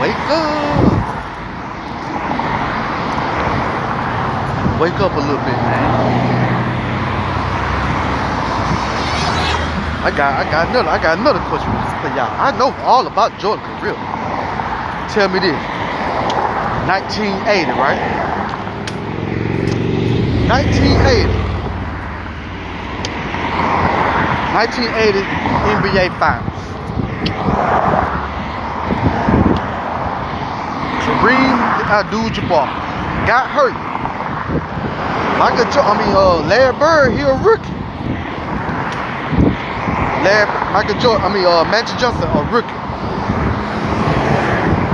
[0.00, 1.02] wake up.
[4.80, 5.92] Wake up a little bit, man.
[10.02, 11.70] I got, I got another, I got another question
[12.00, 12.32] for y'all.
[12.40, 13.94] I know all about Jordan career.
[15.12, 15.81] Tell me this.
[16.86, 18.00] 1980, right?
[20.48, 21.42] 1980.
[24.52, 25.22] 1980
[25.78, 26.48] NBA Finals.
[31.02, 32.66] Kareem Abdul-Jabbar
[33.26, 33.74] got hurt.
[35.38, 37.72] Michael, Jo- I mean, uh, Larry Bird, he a rookie.
[40.22, 42.72] Larry, Michael Jordan, I mean, uh, Magic Johnson, a rookie.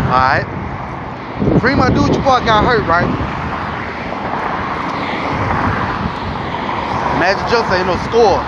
[0.09, 0.58] All right.
[1.59, 3.09] Kareem Abdul-Jabbar got hurt, right?
[7.19, 8.39] Magic Johnson ain't no score.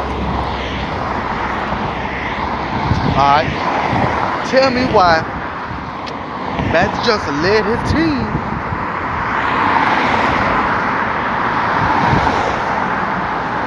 [3.18, 3.50] All right.
[4.46, 5.26] Tell me why
[6.70, 8.22] Magic Johnson led his team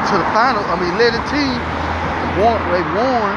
[0.08, 0.64] to the final.
[0.72, 1.60] I mean, led the team.
[2.40, 3.36] Won, they won.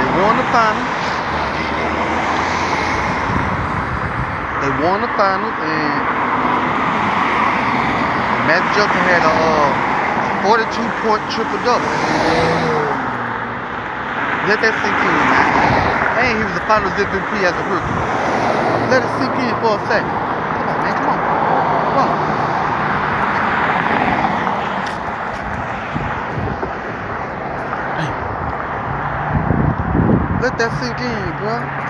[0.00, 0.95] They won the final.
[4.66, 6.02] They won the final, and
[8.50, 10.66] Magic Johnson had a uh, 42
[11.06, 11.86] point triple double.
[14.50, 15.22] Let that sink in.
[16.18, 17.94] And he was the finals MVP as a rookie.
[18.90, 20.10] Let it sink in for a second.
[20.10, 20.98] Come on, man.
[20.98, 21.22] Come on.
[21.94, 22.10] Come on.
[30.42, 31.86] Let that sink in, bro.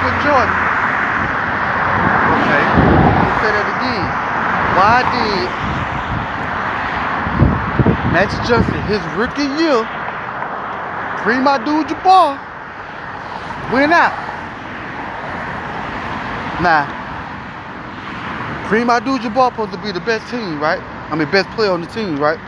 [0.00, 0.56] Michael Jordan.
[2.40, 2.64] Okay.
[3.20, 4.06] Let's say that again.
[5.00, 5.50] Did
[8.12, 9.84] Magic Johnson, his rookie year,
[11.22, 12.38] Kareem Abdul-Jabbar,
[13.72, 14.12] went out?
[16.60, 17.00] Now,
[18.70, 20.80] my dude Jabbar supposed to be the best team, right?
[21.10, 22.38] I mean, best player on the team, right?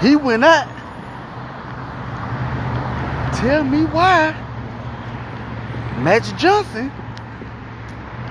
[0.00, 0.66] He went out.
[3.34, 4.34] Tell me why
[5.98, 6.90] Magic Johnson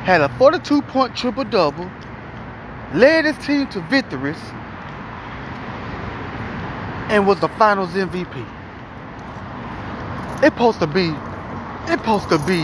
[0.04, 1.90] had a 42 point triple double,
[2.94, 4.40] led his team to victories,
[7.10, 8.46] and was the finals MVP.
[10.42, 11.10] It supposed to be,
[11.92, 12.64] it supposed to be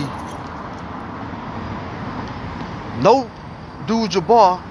[3.02, 3.30] no
[3.86, 4.64] dude Jabbar,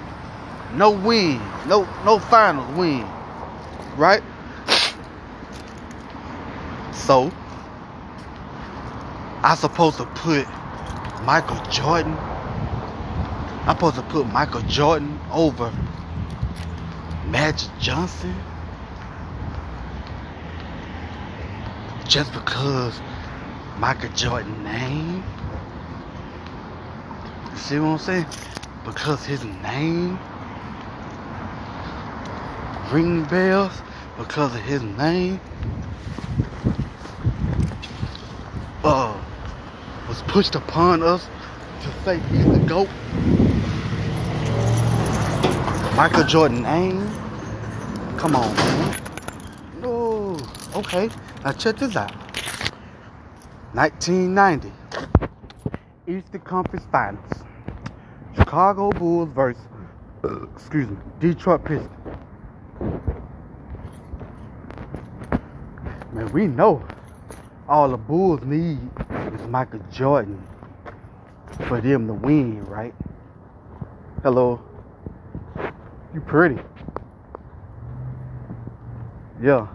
[0.73, 3.07] no win, no no finals win,
[3.95, 4.23] right?
[6.91, 7.31] So
[9.43, 10.47] I supposed to put
[11.23, 12.17] Michael Jordan.
[13.67, 15.73] I'm supposed to put Michael Jordan over
[17.25, 18.35] Magic Johnson
[22.07, 23.01] just because
[23.79, 25.23] Michael Jordan name.
[27.51, 28.25] You see what I'm saying?
[28.85, 30.19] Because his name
[32.91, 33.81] ring bells
[34.15, 35.39] because of his name.
[38.83, 39.19] Uh,
[40.07, 41.27] was pushed upon us
[41.85, 42.89] to say he's the GOAT.
[45.95, 47.07] Michael Jordan name.
[48.17, 49.01] Come on, man.
[49.83, 51.09] Oh, okay.
[51.43, 52.11] Now check this out.
[53.73, 54.71] 1990
[56.07, 57.31] Eastern Conference Finals.
[58.35, 59.61] Chicago Bulls versus,
[60.55, 61.89] excuse me, Detroit Pistons.
[66.13, 66.83] Man, we know
[67.69, 68.79] all the Bulls need
[69.33, 70.41] is Michael Jordan
[71.67, 72.93] for them to win, right?
[74.23, 74.61] Hello.
[76.13, 76.59] You pretty.
[79.41, 79.67] Yeah.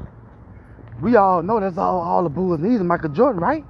[1.02, 3.64] We all know that's all all the Bulls need is Michael Jordan, right?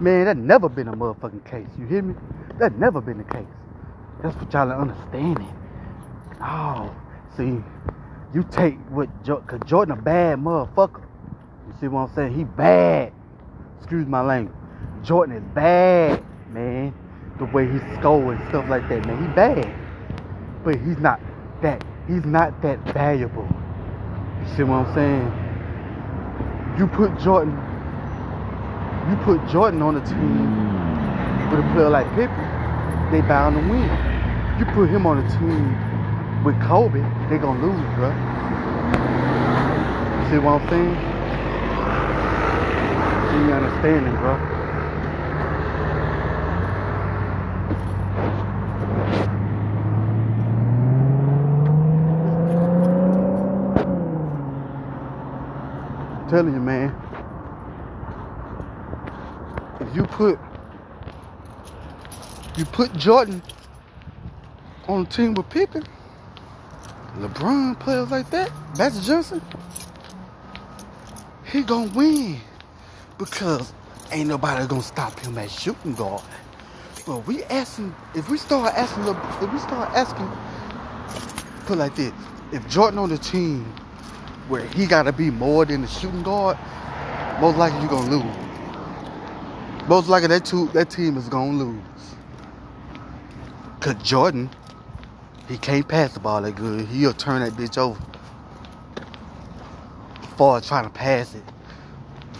[0.00, 1.68] Man, that never been a motherfucking case.
[1.78, 2.14] You hear me?
[2.58, 3.46] That never been the case.
[4.22, 5.54] That's what y'all understanding.
[6.40, 6.94] Oh,
[7.36, 7.62] see,
[8.34, 11.02] you take what jo- Jordan a bad motherfucker.
[11.68, 12.34] You see what I'm saying?
[12.34, 13.12] He bad.
[13.78, 14.56] Excuse my language.
[15.02, 16.22] Jordan is bad,
[16.52, 16.94] man.
[17.38, 19.20] The way he score and stuff like that, man.
[19.20, 19.74] He bad.
[20.64, 21.20] But he's not
[21.62, 23.48] that he's not that valuable.
[24.40, 26.78] You see what I'm saying?
[26.78, 27.58] You put Jordan
[29.10, 32.38] you put Jordan on the team with a player like Pippen,
[33.10, 33.90] they bound to win.
[34.60, 38.10] You put him on the team with Kobe, they gonna lose, bro.
[40.22, 40.94] You see what I'm saying?
[43.34, 44.51] You understanding, bro?
[56.32, 56.88] Telling you, man.
[59.80, 60.38] If you put
[62.56, 63.42] you put Jordan
[64.88, 65.84] on a team with Pippen,
[67.18, 69.42] LeBron players like that, Magic Johnson,
[71.44, 72.40] he gonna win
[73.18, 73.70] because
[74.10, 76.22] ain't nobody gonna stop him at shooting guard.
[77.04, 80.30] But we asking if we start asking if we start asking
[81.66, 82.10] put like this,
[82.52, 83.70] if Jordan on the team
[84.52, 86.58] where he gotta be more than the shooting guard,
[87.40, 89.88] most likely you're gonna lose.
[89.88, 91.80] Most likely that two that team is gonna lose.
[93.80, 94.50] Cause Jordan,
[95.48, 96.86] he can't pass the ball that good.
[96.88, 97.98] He'll turn that bitch over.
[100.36, 101.44] Far trying to pass it.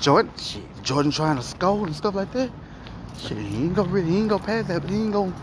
[0.02, 2.50] Jordan, shit, Jordan trying to score and stuff like that.
[3.18, 5.34] Shit, he ain't gonna really, he ain't gonna pass that, but he ain't gonna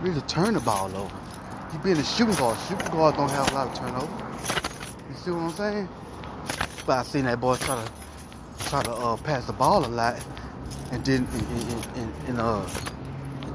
[0.00, 1.14] really turn the ball over.
[1.70, 2.56] He being a shooting guard.
[2.66, 4.06] Shooting guards don't have a lot of turnover.
[5.10, 5.88] You see what I'm saying?
[6.86, 7.92] But I seen that boy try to
[8.66, 10.22] try to uh, pass the ball a lot
[10.92, 12.66] and didn't and, and, and, and uh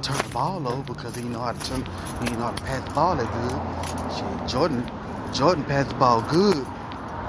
[0.01, 1.85] turn the ball over because he know how to turn
[2.23, 4.15] he know how to pass the ball that good.
[4.17, 4.89] Shit, Jordan
[5.33, 6.65] Jordan passed the ball good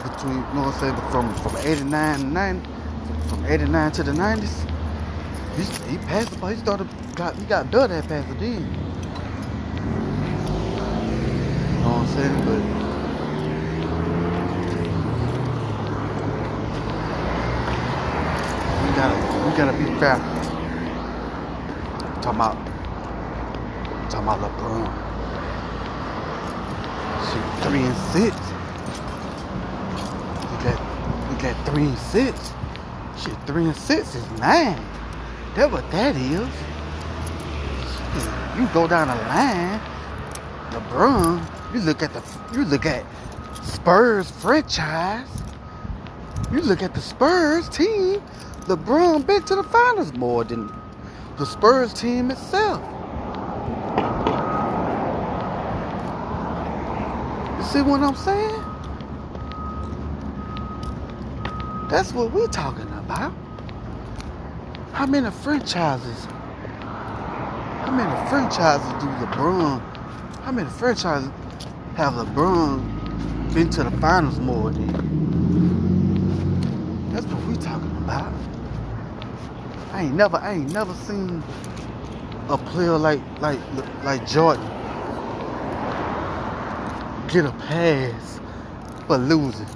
[0.03, 2.71] between you know what I'm saying from from 89 to 90
[3.29, 4.71] from 89 to the 90s.
[5.57, 6.51] He, he passed the ball.
[6.51, 8.93] He started got he got better at passing then.
[11.67, 12.45] You know what I'm saying?
[12.45, 12.90] But
[19.45, 20.19] we gotta be fair.
[22.21, 22.57] Talking about
[24.11, 24.85] talking about LeBron.
[27.27, 28.37] Shit, three and six.
[30.51, 32.53] We got we got three and six.
[33.19, 34.83] Shit, three and six is nine.
[35.55, 36.49] That what that is.
[38.59, 39.81] You go down the line,
[40.71, 41.75] LeBron.
[41.75, 42.23] You look at the
[42.53, 43.05] you look at
[43.63, 45.29] Spurs franchise.
[46.53, 48.21] You look at the Spurs team.
[48.71, 50.73] LeBron been to the finals more than
[51.39, 52.81] the Spurs team itself.
[57.59, 58.63] You see what I'm saying?
[61.91, 63.33] That's what we're talking about.
[64.93, 66.27] How many franchises?
[66.87, 69.81] How many franchises do LeBron?
[70.45, 71.29] How many franchises
[71.97, 74.87] have LeBron been to the finals more than?
[77.13, 78.33] That's what we talking about.
[80.01, 81.43] I ain't never, I ain't never seen
[82.49, 83.61] a player like like
[84.03, 84.67] like Jordan
[87.29, 88.41] get a pass
[89.07, 89.67] for losing.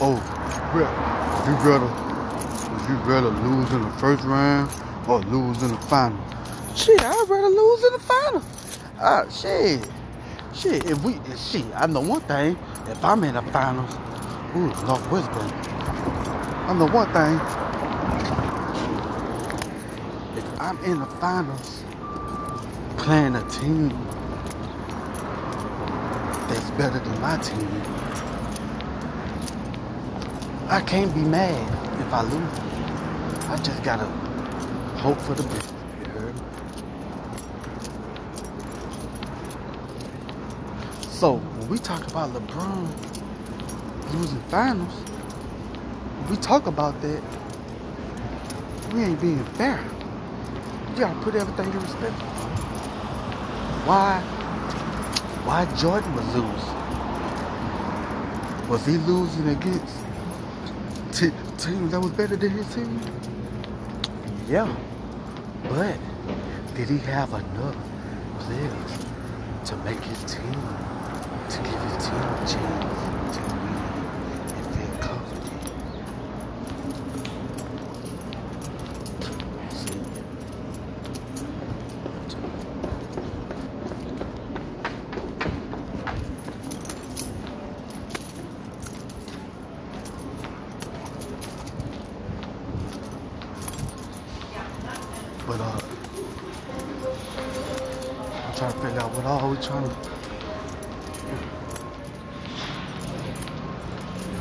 [0.00, 0.18] Oh,
[1.46, 1.86] you better,
[2.88, 4.68] you rather lose in the first round
[5.06, 6.18] or lose in the final?
[6.74, 8.42] Shit, I'd rather lose in the final.
[8.98, 9.88] Ah, shit,
[10.52, 10.90] shit.
[10.90, 12.58] If we, shit, I know one thing.
[12.88, 13.94] If I'm in the finals,
[14.56, 15.30] ooh, Northwest
[16.68, 17.40] I know one thing.
[20.36, 21.82] If I'm in the finals,
[22.98, 23.88] playing a team
[26.46, 27.66] that's better than my team,
[30.68, 31.56] I can't be mad
[32.02, 32.58] if I lose.
[33.48, 34.04] I just gotta
[35.00, 35.72] hope for the best.
[41.08, 44.92] So when we talk about LeBron losing finals,
[46.30, 47.22] we talk about that,
[48.92, 49.82] we ain't being fair.
[50.94, 52.14] You gotta put everything in respect.
[53.86, 54.20] Why?
[55.44, 56.66] Why Jordan was lose?
[58.68, 59.96] Was he losing against
[61.12, 63.00] t- teams that was better than his team?
[64.48, 64.68] Yeah,
[65.70, 65.96] but
[66.74, 67.76] did he have enough
[68.40, 68.98] players
[69.66, 70.60] to make his team,
[71.50, 73.76] to give his team a chance to win
[74.54, 75.52] and feel confident?
[79.72, 80.00] See?
[95.46, 95.80] But uh,
[98.44, 98.72] I'm trying
[99.30, 99.94] Oh, to figure out what all we trying to,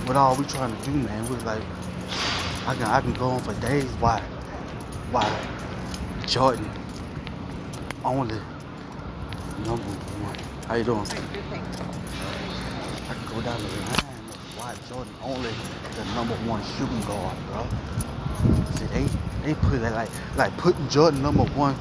[0.05, 1.29] what all we trying to do, man.
[1.29, 1.61] We're like,
[2.65, 3.91] I can I can go on for days.
[3.99, 4.21] Why,
[5.11, 5.27] why
[6.25, 6.69] Jordan
[8.05, 8.39] only
[9.65, 9.83] number
[10.23, 10.37] one?
[10.67, 11.01] How you doing?
[11.01, 11.05] I
[13.13, 14.07] can go down the line
[14.55, 15.51] why Jordan only
[15.95, 17.67] the number one shooting guard, bro.
[18.75, 19.05] See, they
[19.43, 21.75] they put it like like putting Jordan number one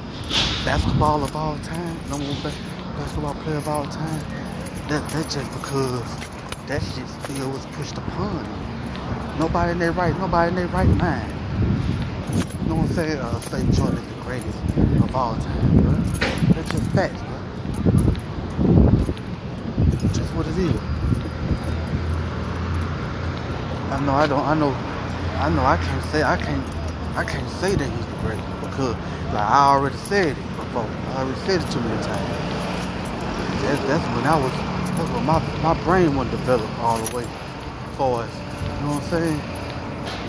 [0.65, 2.76] basketball of all time, number one
[3.07, 4.19] basketball player of all time.
[4.89, 6.03] That that's just because
[6.67, 8.43] that shit still was pushed upon.
[9.39, 11.31] Nobody in their right, nobody in their right mind.
[12.67, 14.57] No one say uh, say Jordan is the greatest
[15.01, 15.93] of all time, bro.
[16.51, 17.37] That's just facts, bro.
[20.11, 20.75] Just what it is.
[23.89, 24.71] I know I don't I know
[25.39, 26.67] I know I can't say I can't
[27.15, 28.95] I can't say that he's the greatest because
[29.31, 30.83] like I already said it before.
[30.83, 32.56] I already said it too many times.
[33.67, 34.51] That's, that's when I was
[34.95, 37.27] that's when my my brain wasn't developed all the way
[37.97, 39.41] for as you know what I'm saying?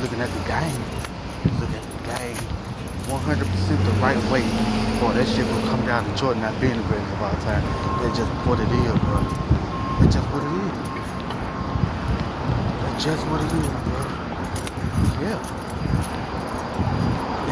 [0.02, 0.82] Looking at the game.
[1.62, 2.34] Look at the game.
[3.06, 4.42] 100% the right way.
[4.98, 7.62] Boy, that shit will come down to Jordan not being the greatest of all time.
[8.02, 9.22] That's just what it is, bro.
[10.02, 10.74] That's just what it is.
[12.82, 14.02] That's just what it is, bro.
[15.22, 15.38] Yeah.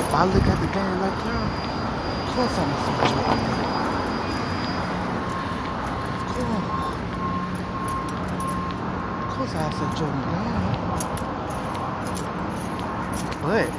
[0.03, 1.47] If I look at the game like that,
[2.27, 3.86] of course I'm say Jordan.
[9.47, 10.67] Of course I say Jordan down.
[13.43, 13.71] But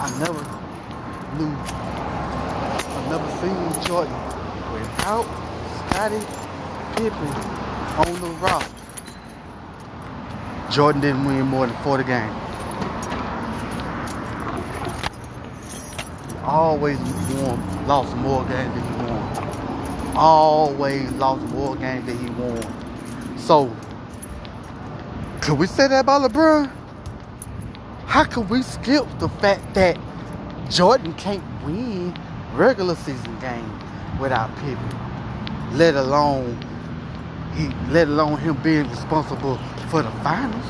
[0.00, 0.42] I never
[1.38, 1.52] knew
[2.90, 4.18] I never seen Jordan
[4.72, 5.26] without
[5.86, 6.26] Scottie
[6.96, 7.32] Pippen
[8.02, 8.66] on the rock.
[10.72, 12.34] Jordan didn't win more than 40 games.
[16.42, 20.16] Always won, lost more games than he won.
[20.16, 22.87] Always lost more games than he won.
[23.48, 23.74] So,
[25.40, 26.70] could we say that about LeBron?
[28.04, 29.98] How could we skip the fact that
[30.68, 32.14] Jordan can't win
[32.52, 33.82] regular season games
[34.20, 35.78] without Pippen?
[35.78, 36.62] Let alone
[37.54, 39.56] he let alone him being responsible
[39.88, 40.66] for the finals.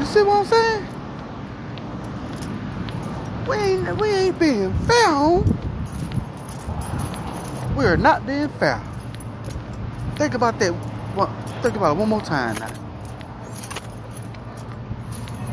[0.00, 0.86] You see what I'm saying?
[3.46, 5.44] We ain't we ain't being homie.
[7.76, 8.80] We're not being fair.
[10.16, 10.70] Think about that.
[11.16, 11.28] One,
[11.62, 12.72] think about it one more time now.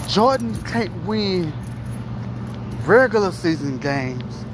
[0.08, 1.54] Jordan can't win
[2.86, 4.46] regular season games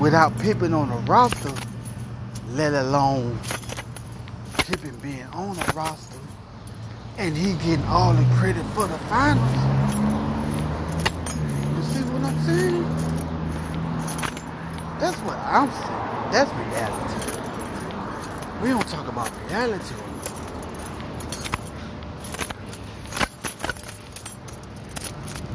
[0.00, 1.52] without Pippen on the roster,
[2.52, 3.38] let alone
[4.58, 6.18] Pippen being on the roster
[7.18, 9.56] and he getting all the credit for the finals.
[11.76, 12.82] You see what I'm saying?
[15.00, 16.32] That's what I'm saying.
[16.32, 17.35] That's reality.
[18.62, 19.94] We don't talk about reality.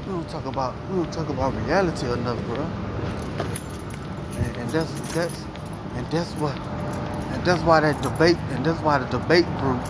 [0.06, 2.62] We don't talk about we don't talk about reality enough, bro.
[4.38, 5.44] And, and that's that's
[5.96, 9.84] and that's what and that's why that debate and that's why the debate group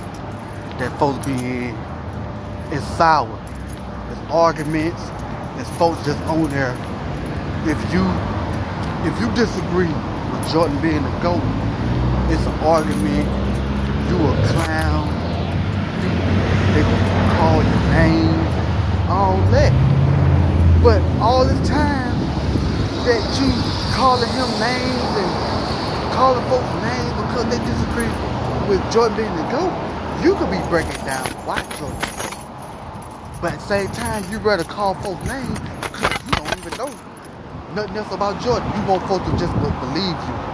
[0.80, 1.76] that folks be in
[2.72, 3.40] is sour.
[4.12, 5.02] It's arguments.
[5.60, 6.74] It's folks just on there.
[7.68, 8.04] If you
[9.04, 9.92] if you disagree
[10.32, 11.71] with Jordan being the GOAT,
[12.32, 13.28] it's an argument.
[14.08, 15.08] You a clown.
[16.74, 18.40] They gonna call your name.
[19.12, 19.74] All that.
[20.82, 22.16] But all this time
[23.04, 23.52] that you
[23.96, 25.32] calling him names and
[26.16, 28.08] calling folks names because they disagree
[28.70, 29.74] with Jordan being the GOAT,
[30.24, 32.00] you could be breaking down why Jordan.
[32.00, 32.32] the.
[33.42, 36.92] But at the same time, you rather call folks names because you don't even know
[37.76, 38.72] nothing else about Jordan.
[38.80, 40.51] You want folks to just believe you.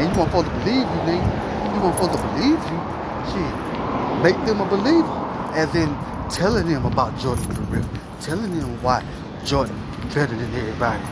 [0.00, 0.12] Man.
[0.12, 1.74] You want folks to believe you, nigga.
[1.74, 2.80] You want folks to believe you.
[3.30, 3.54] Shit.
[4.22, 5.08] Make them a believer.
[5.54, 5.94] As in
[6.30, 7.88] telling them about Jordan for real.
[8.20, 9.04] Telling them why
[9.44, 9.76] Jordan
[10.14, 11.02] better than everybody.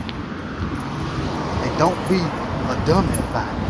[1.49, 3.69] And don't be a dummy about it.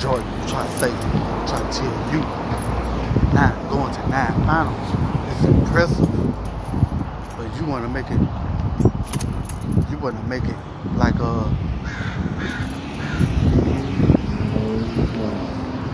[0.00, 0.90] Jordan, try to say,
[1.46, 2.20] try to tell you.
[3.34, 4.90] Nine, going to nine finals
[5.36, 6.08] is impressive.
[7.36, 8.18] But you want to make it,
[10.08, 10.56] to make it
[10.96, 11.44] like a,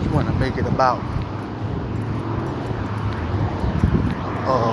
[0.01, 1.03] you want to make it about,
[4.47, 4.71] uh,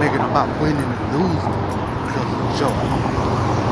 [0.00, 1.56] make it about winning and losing
[2.08, 2.88] because of Jordan.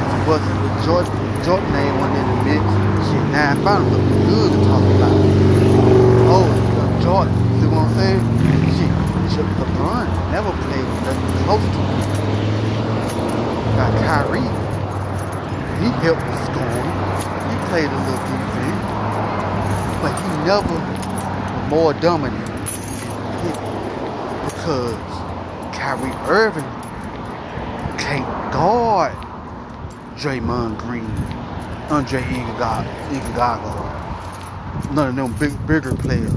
[0.05, 2.61] If it wasn't with Jordan, Jordan ain't one in the mix.
[3.09, 5.17] Shit, nine finals would be good to talk about.
[6.29, 6.45] Oh,
[7.03, 8.21] Jordan, see what I'm saying?
[9.33, 12.14] Shit, LeBron never played nothing close to
[13.77, 14.41] Got Kyrie.
[15.83, 16.91] He helped with scoring.
[17.51, 18.83] He played a little defense.
[20.01, 22.55] But he never was more dominant
[24.45, 24.97] because
[25.75, 26.71] Kyrie Irving
[27.99, 29.13] can't guard
[30.17, 31.11] Draymond Green,
[31.91, 33.75] Andre Iguodala.
[34.95, 36.33] None of them big, bigger players.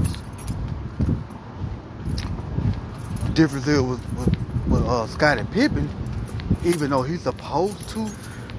[3.24, 4.36] The difference is with, with,
[4.68, 5.88] with uh, Scottie Pippen,
[6.68, 8.08] even though he's supposed to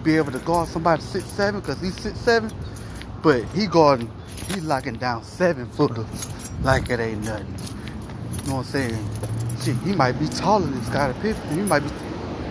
[0.04, 2.52] be able to guard somebody six seven, cause he's six seven,
[3.22, 4.10] but he guarding,
[4.54, 6.06] he locking down seven footers
[6.64, 7.48] like it ain't nothing.
[7.48, 9.10] You know what I'm saying?
[9.64, 11.50] Shit, he might be taller than Scottie Pippen.
[11.50, 11.90] He might be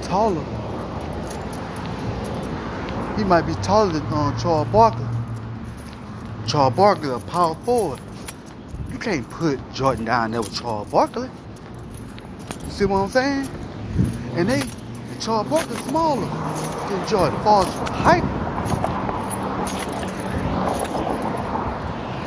[0.03, 0.45] taller.
[3.17, 5.07] He might be taller than uh, Charles Barkley.
[6.47, 8.01] Charles Barkley, a power forward.
[8.93, 11.29] You can't put Jordan down there with Charles Barkley.
[12.65, 13.49] You see what I'm saying?
[14.35, 14.63] And they,
[15.19, 16.27] and Charles Barkley's smaller
[16.89, 17.41] than Jordan.
[17.43, 18.23] Far as height.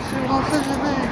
[0.10, 1.10] See what I'm saying, man?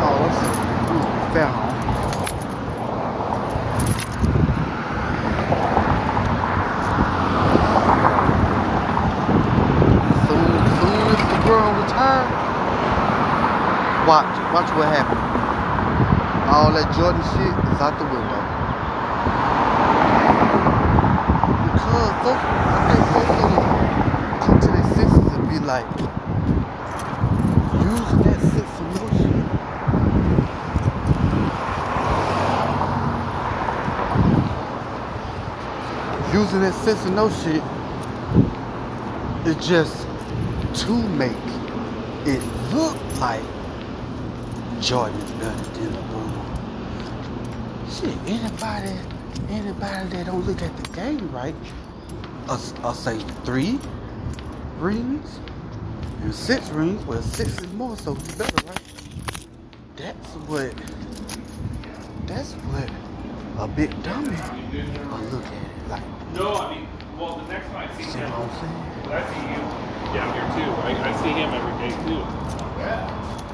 [0.00, 0.52] Oh, let's see.
[0.94, 1.06] Ooh.
[10.26, 10.48] Soon,
[10.80, 12.30] soon as LeBron retired,
[14.08, 15.28] watch, watch what happened.
[16.94, 18.42] Jordan shit is out the window.
[21.64, 23.62] Because I think folks gonna
[24.42, 25.88] come to their senses and be like,
[27.82, 29.32] using that sense of motion.
[36.32, 37.62] Using that sense of no shit
[39.48, 40.06] it's just
[40.74, 41.32] to make
[42.26, 42.42] it
[42.74, 43.42] look like
[44.80, 46.07] Jordan done room.
[47.98, 48.94] Shit, anybody,
[49.48, 51.54] anybody that don't look at the game right,
[52.48, 53.80] I'll, I'll say three
[54.78, 55.40] rings
[56.22, 57.04] and six rings.
[57.06, 58.80] Well, six is more, so you better, right?
[59.96, 60.72] That's what.
[62.26, 62.88] That's what
[63.58, 66.02] a big dummy will look at it like.
[66.34, 66.86] No, I mean,
[67.18, 69.10] well, the next time I see See him, what I'm saying?
[69.10, 69.62] I see you
[70.14, 70.70] down here too.
[70.86, 72.22] I, I see him every day too.
[72.78, 73.47] See,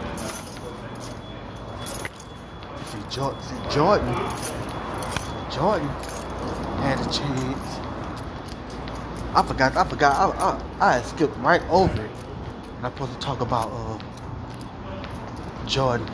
[3.14, 3.40] Jordan,
[3.70, 4.14] Jordan,
[5.48, 5.88] Jordan
[6.82, 7.78] had a chance.
[9.36, 12.10] I forgot, I forgot, I, I, I skipped right over it.
[12.78, 13.98] And I'm supposed to talk about uh,
[15.64, 16.08] Jordan.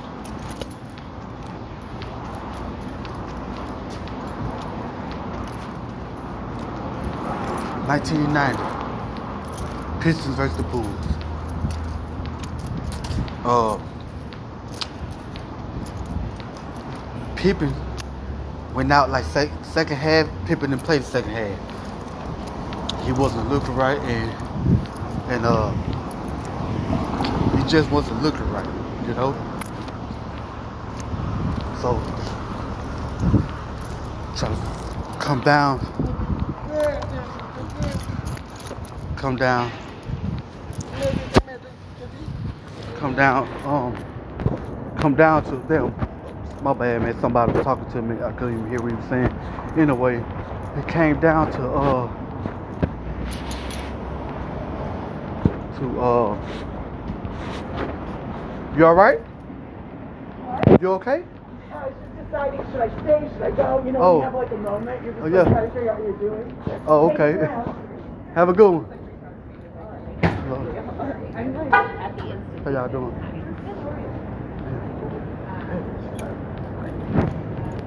[7.89, 8.63] Nineteen ninety.
[10.03, 10.87] Pistons versus the Bulls.
[13.43, 13.90] Uh
[17.41, 17.75] Pippen
[18.75, 20.29] went out like sec- second half.
[20.45, 21.59] Pippen didn't play the second half.
[23.07, 24.31] He wasn't looking right, and
[25.31, 25.71] and uh,
[27.57, 28.67] he just wasn't looking right,
[29.09, 29.33] you know.
[31.81, 31.99] So
[34.37, 35.79] trying to come down,
[39.17, 39.73] come down,
[42.97, 46.10] come down, um, come down to them.
[46.63, 47.19] My bad, man.
[47.21, 48.23] Somebody was talking to me.
[48.23, 49.33] I couldn't even hear what he was saying.
[49.79, 50.23] Anyway,
[50.77, 52.07] it came down to uh
[55.79, 56.37] to uh.
[58.77, 59.21] You all right?
[60.81, 61.23] You okay?
[61.73, 63.83] I was just deciding, should I stay, should I go?
[63.85, 64.17] You know, Oh.
[64.19, 65.53] you have like a moment, you're just Oh, like, yeah.
[65.53, 66.85] trying to figure out what you're doing.
[66.87, 67.33] Oh, okay.
[68.35, 68.87] Have a good one.
[70.23, 73.40] I'm like at the instant How y'all doing?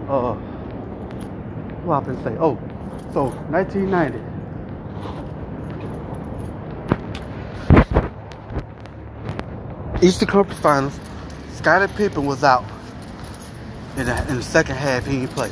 [0.08, 0.36] Uh,
[1.86, 2.36] what I been say?
[2.39, 2.58] Oh,
[3.14, 4.34] so 1990.
[10.06, 10.99] Eastern Conference Finals.
[11.54, 12.66] Scottie Pippen was out
[13.95, 15.06] in the, in the second half.
[15.06, 15.49] He didn't play.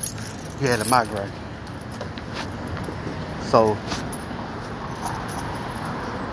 [0.60, 1.32] He had a migraine.
[3.44, 3.78] So,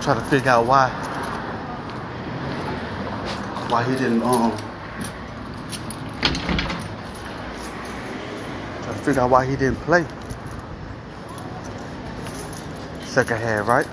[0.00, 0.88] try to figure out why
[3.68, 4.50] why he didn't um
[8.82, 10.04] try to figure out why he didn't play
[13.06, 13.86] second half, right?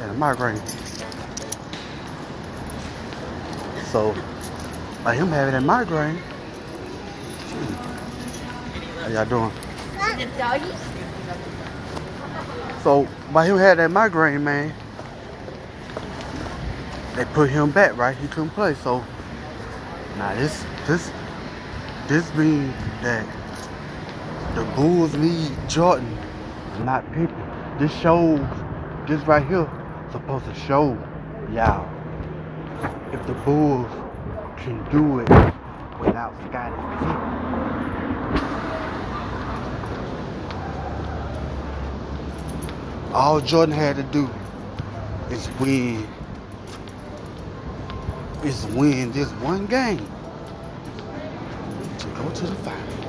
[0.00, 0.60] And a migraine.
[3.92, 4.16] So
[5.04, 6.16] by him having a migraine,
[7.46, 7.72] hmm,
[9.00, 9.52] how y'all doing?
[12.82, 14.74] So by him having that migraine, man,
[17.14, 18.16] they put him back, right?
[18.16, 18.74] He couldn't play.
[18.74, 19.04] So
[20.16, 21.12] now this this
[22.08, 23.24] this means that
[24.58, 26.18] the Bulls need Jordan,
[26.80, 27.78] not Pippen.
[27.78, 28.40] This shows
[29.06, 29.70] this right here
[30.10, 30.98] supposed to show
[31.52, 31.88] y'all
[33.12, 33.88] if the Bulls
[34.56, 35.28] can do it
[36.00, 37.38] without Scottie Pippen.
[43.14, 44.28] All Jordan had to do
[45.30, 46.04] is win
[48.44, 50.04] is win this one game
[51.98, 53.07] to go to the final.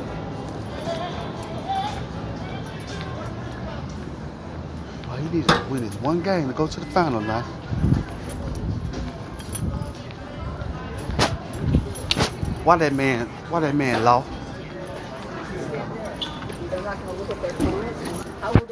[5.29, 7.41] He needs to win is one game to go to the final now.
[12.63, 14.27] Why that man why that man lost?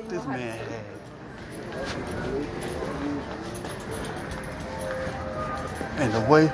[0.09, 0.83] This man had
[5.99, 6.51] and the way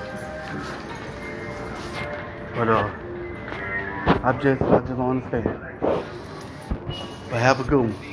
[2.56, 2.89] but uh
[4.26, 5.60] I just I just don't understand.
[7.30, 8.12] But have a good one.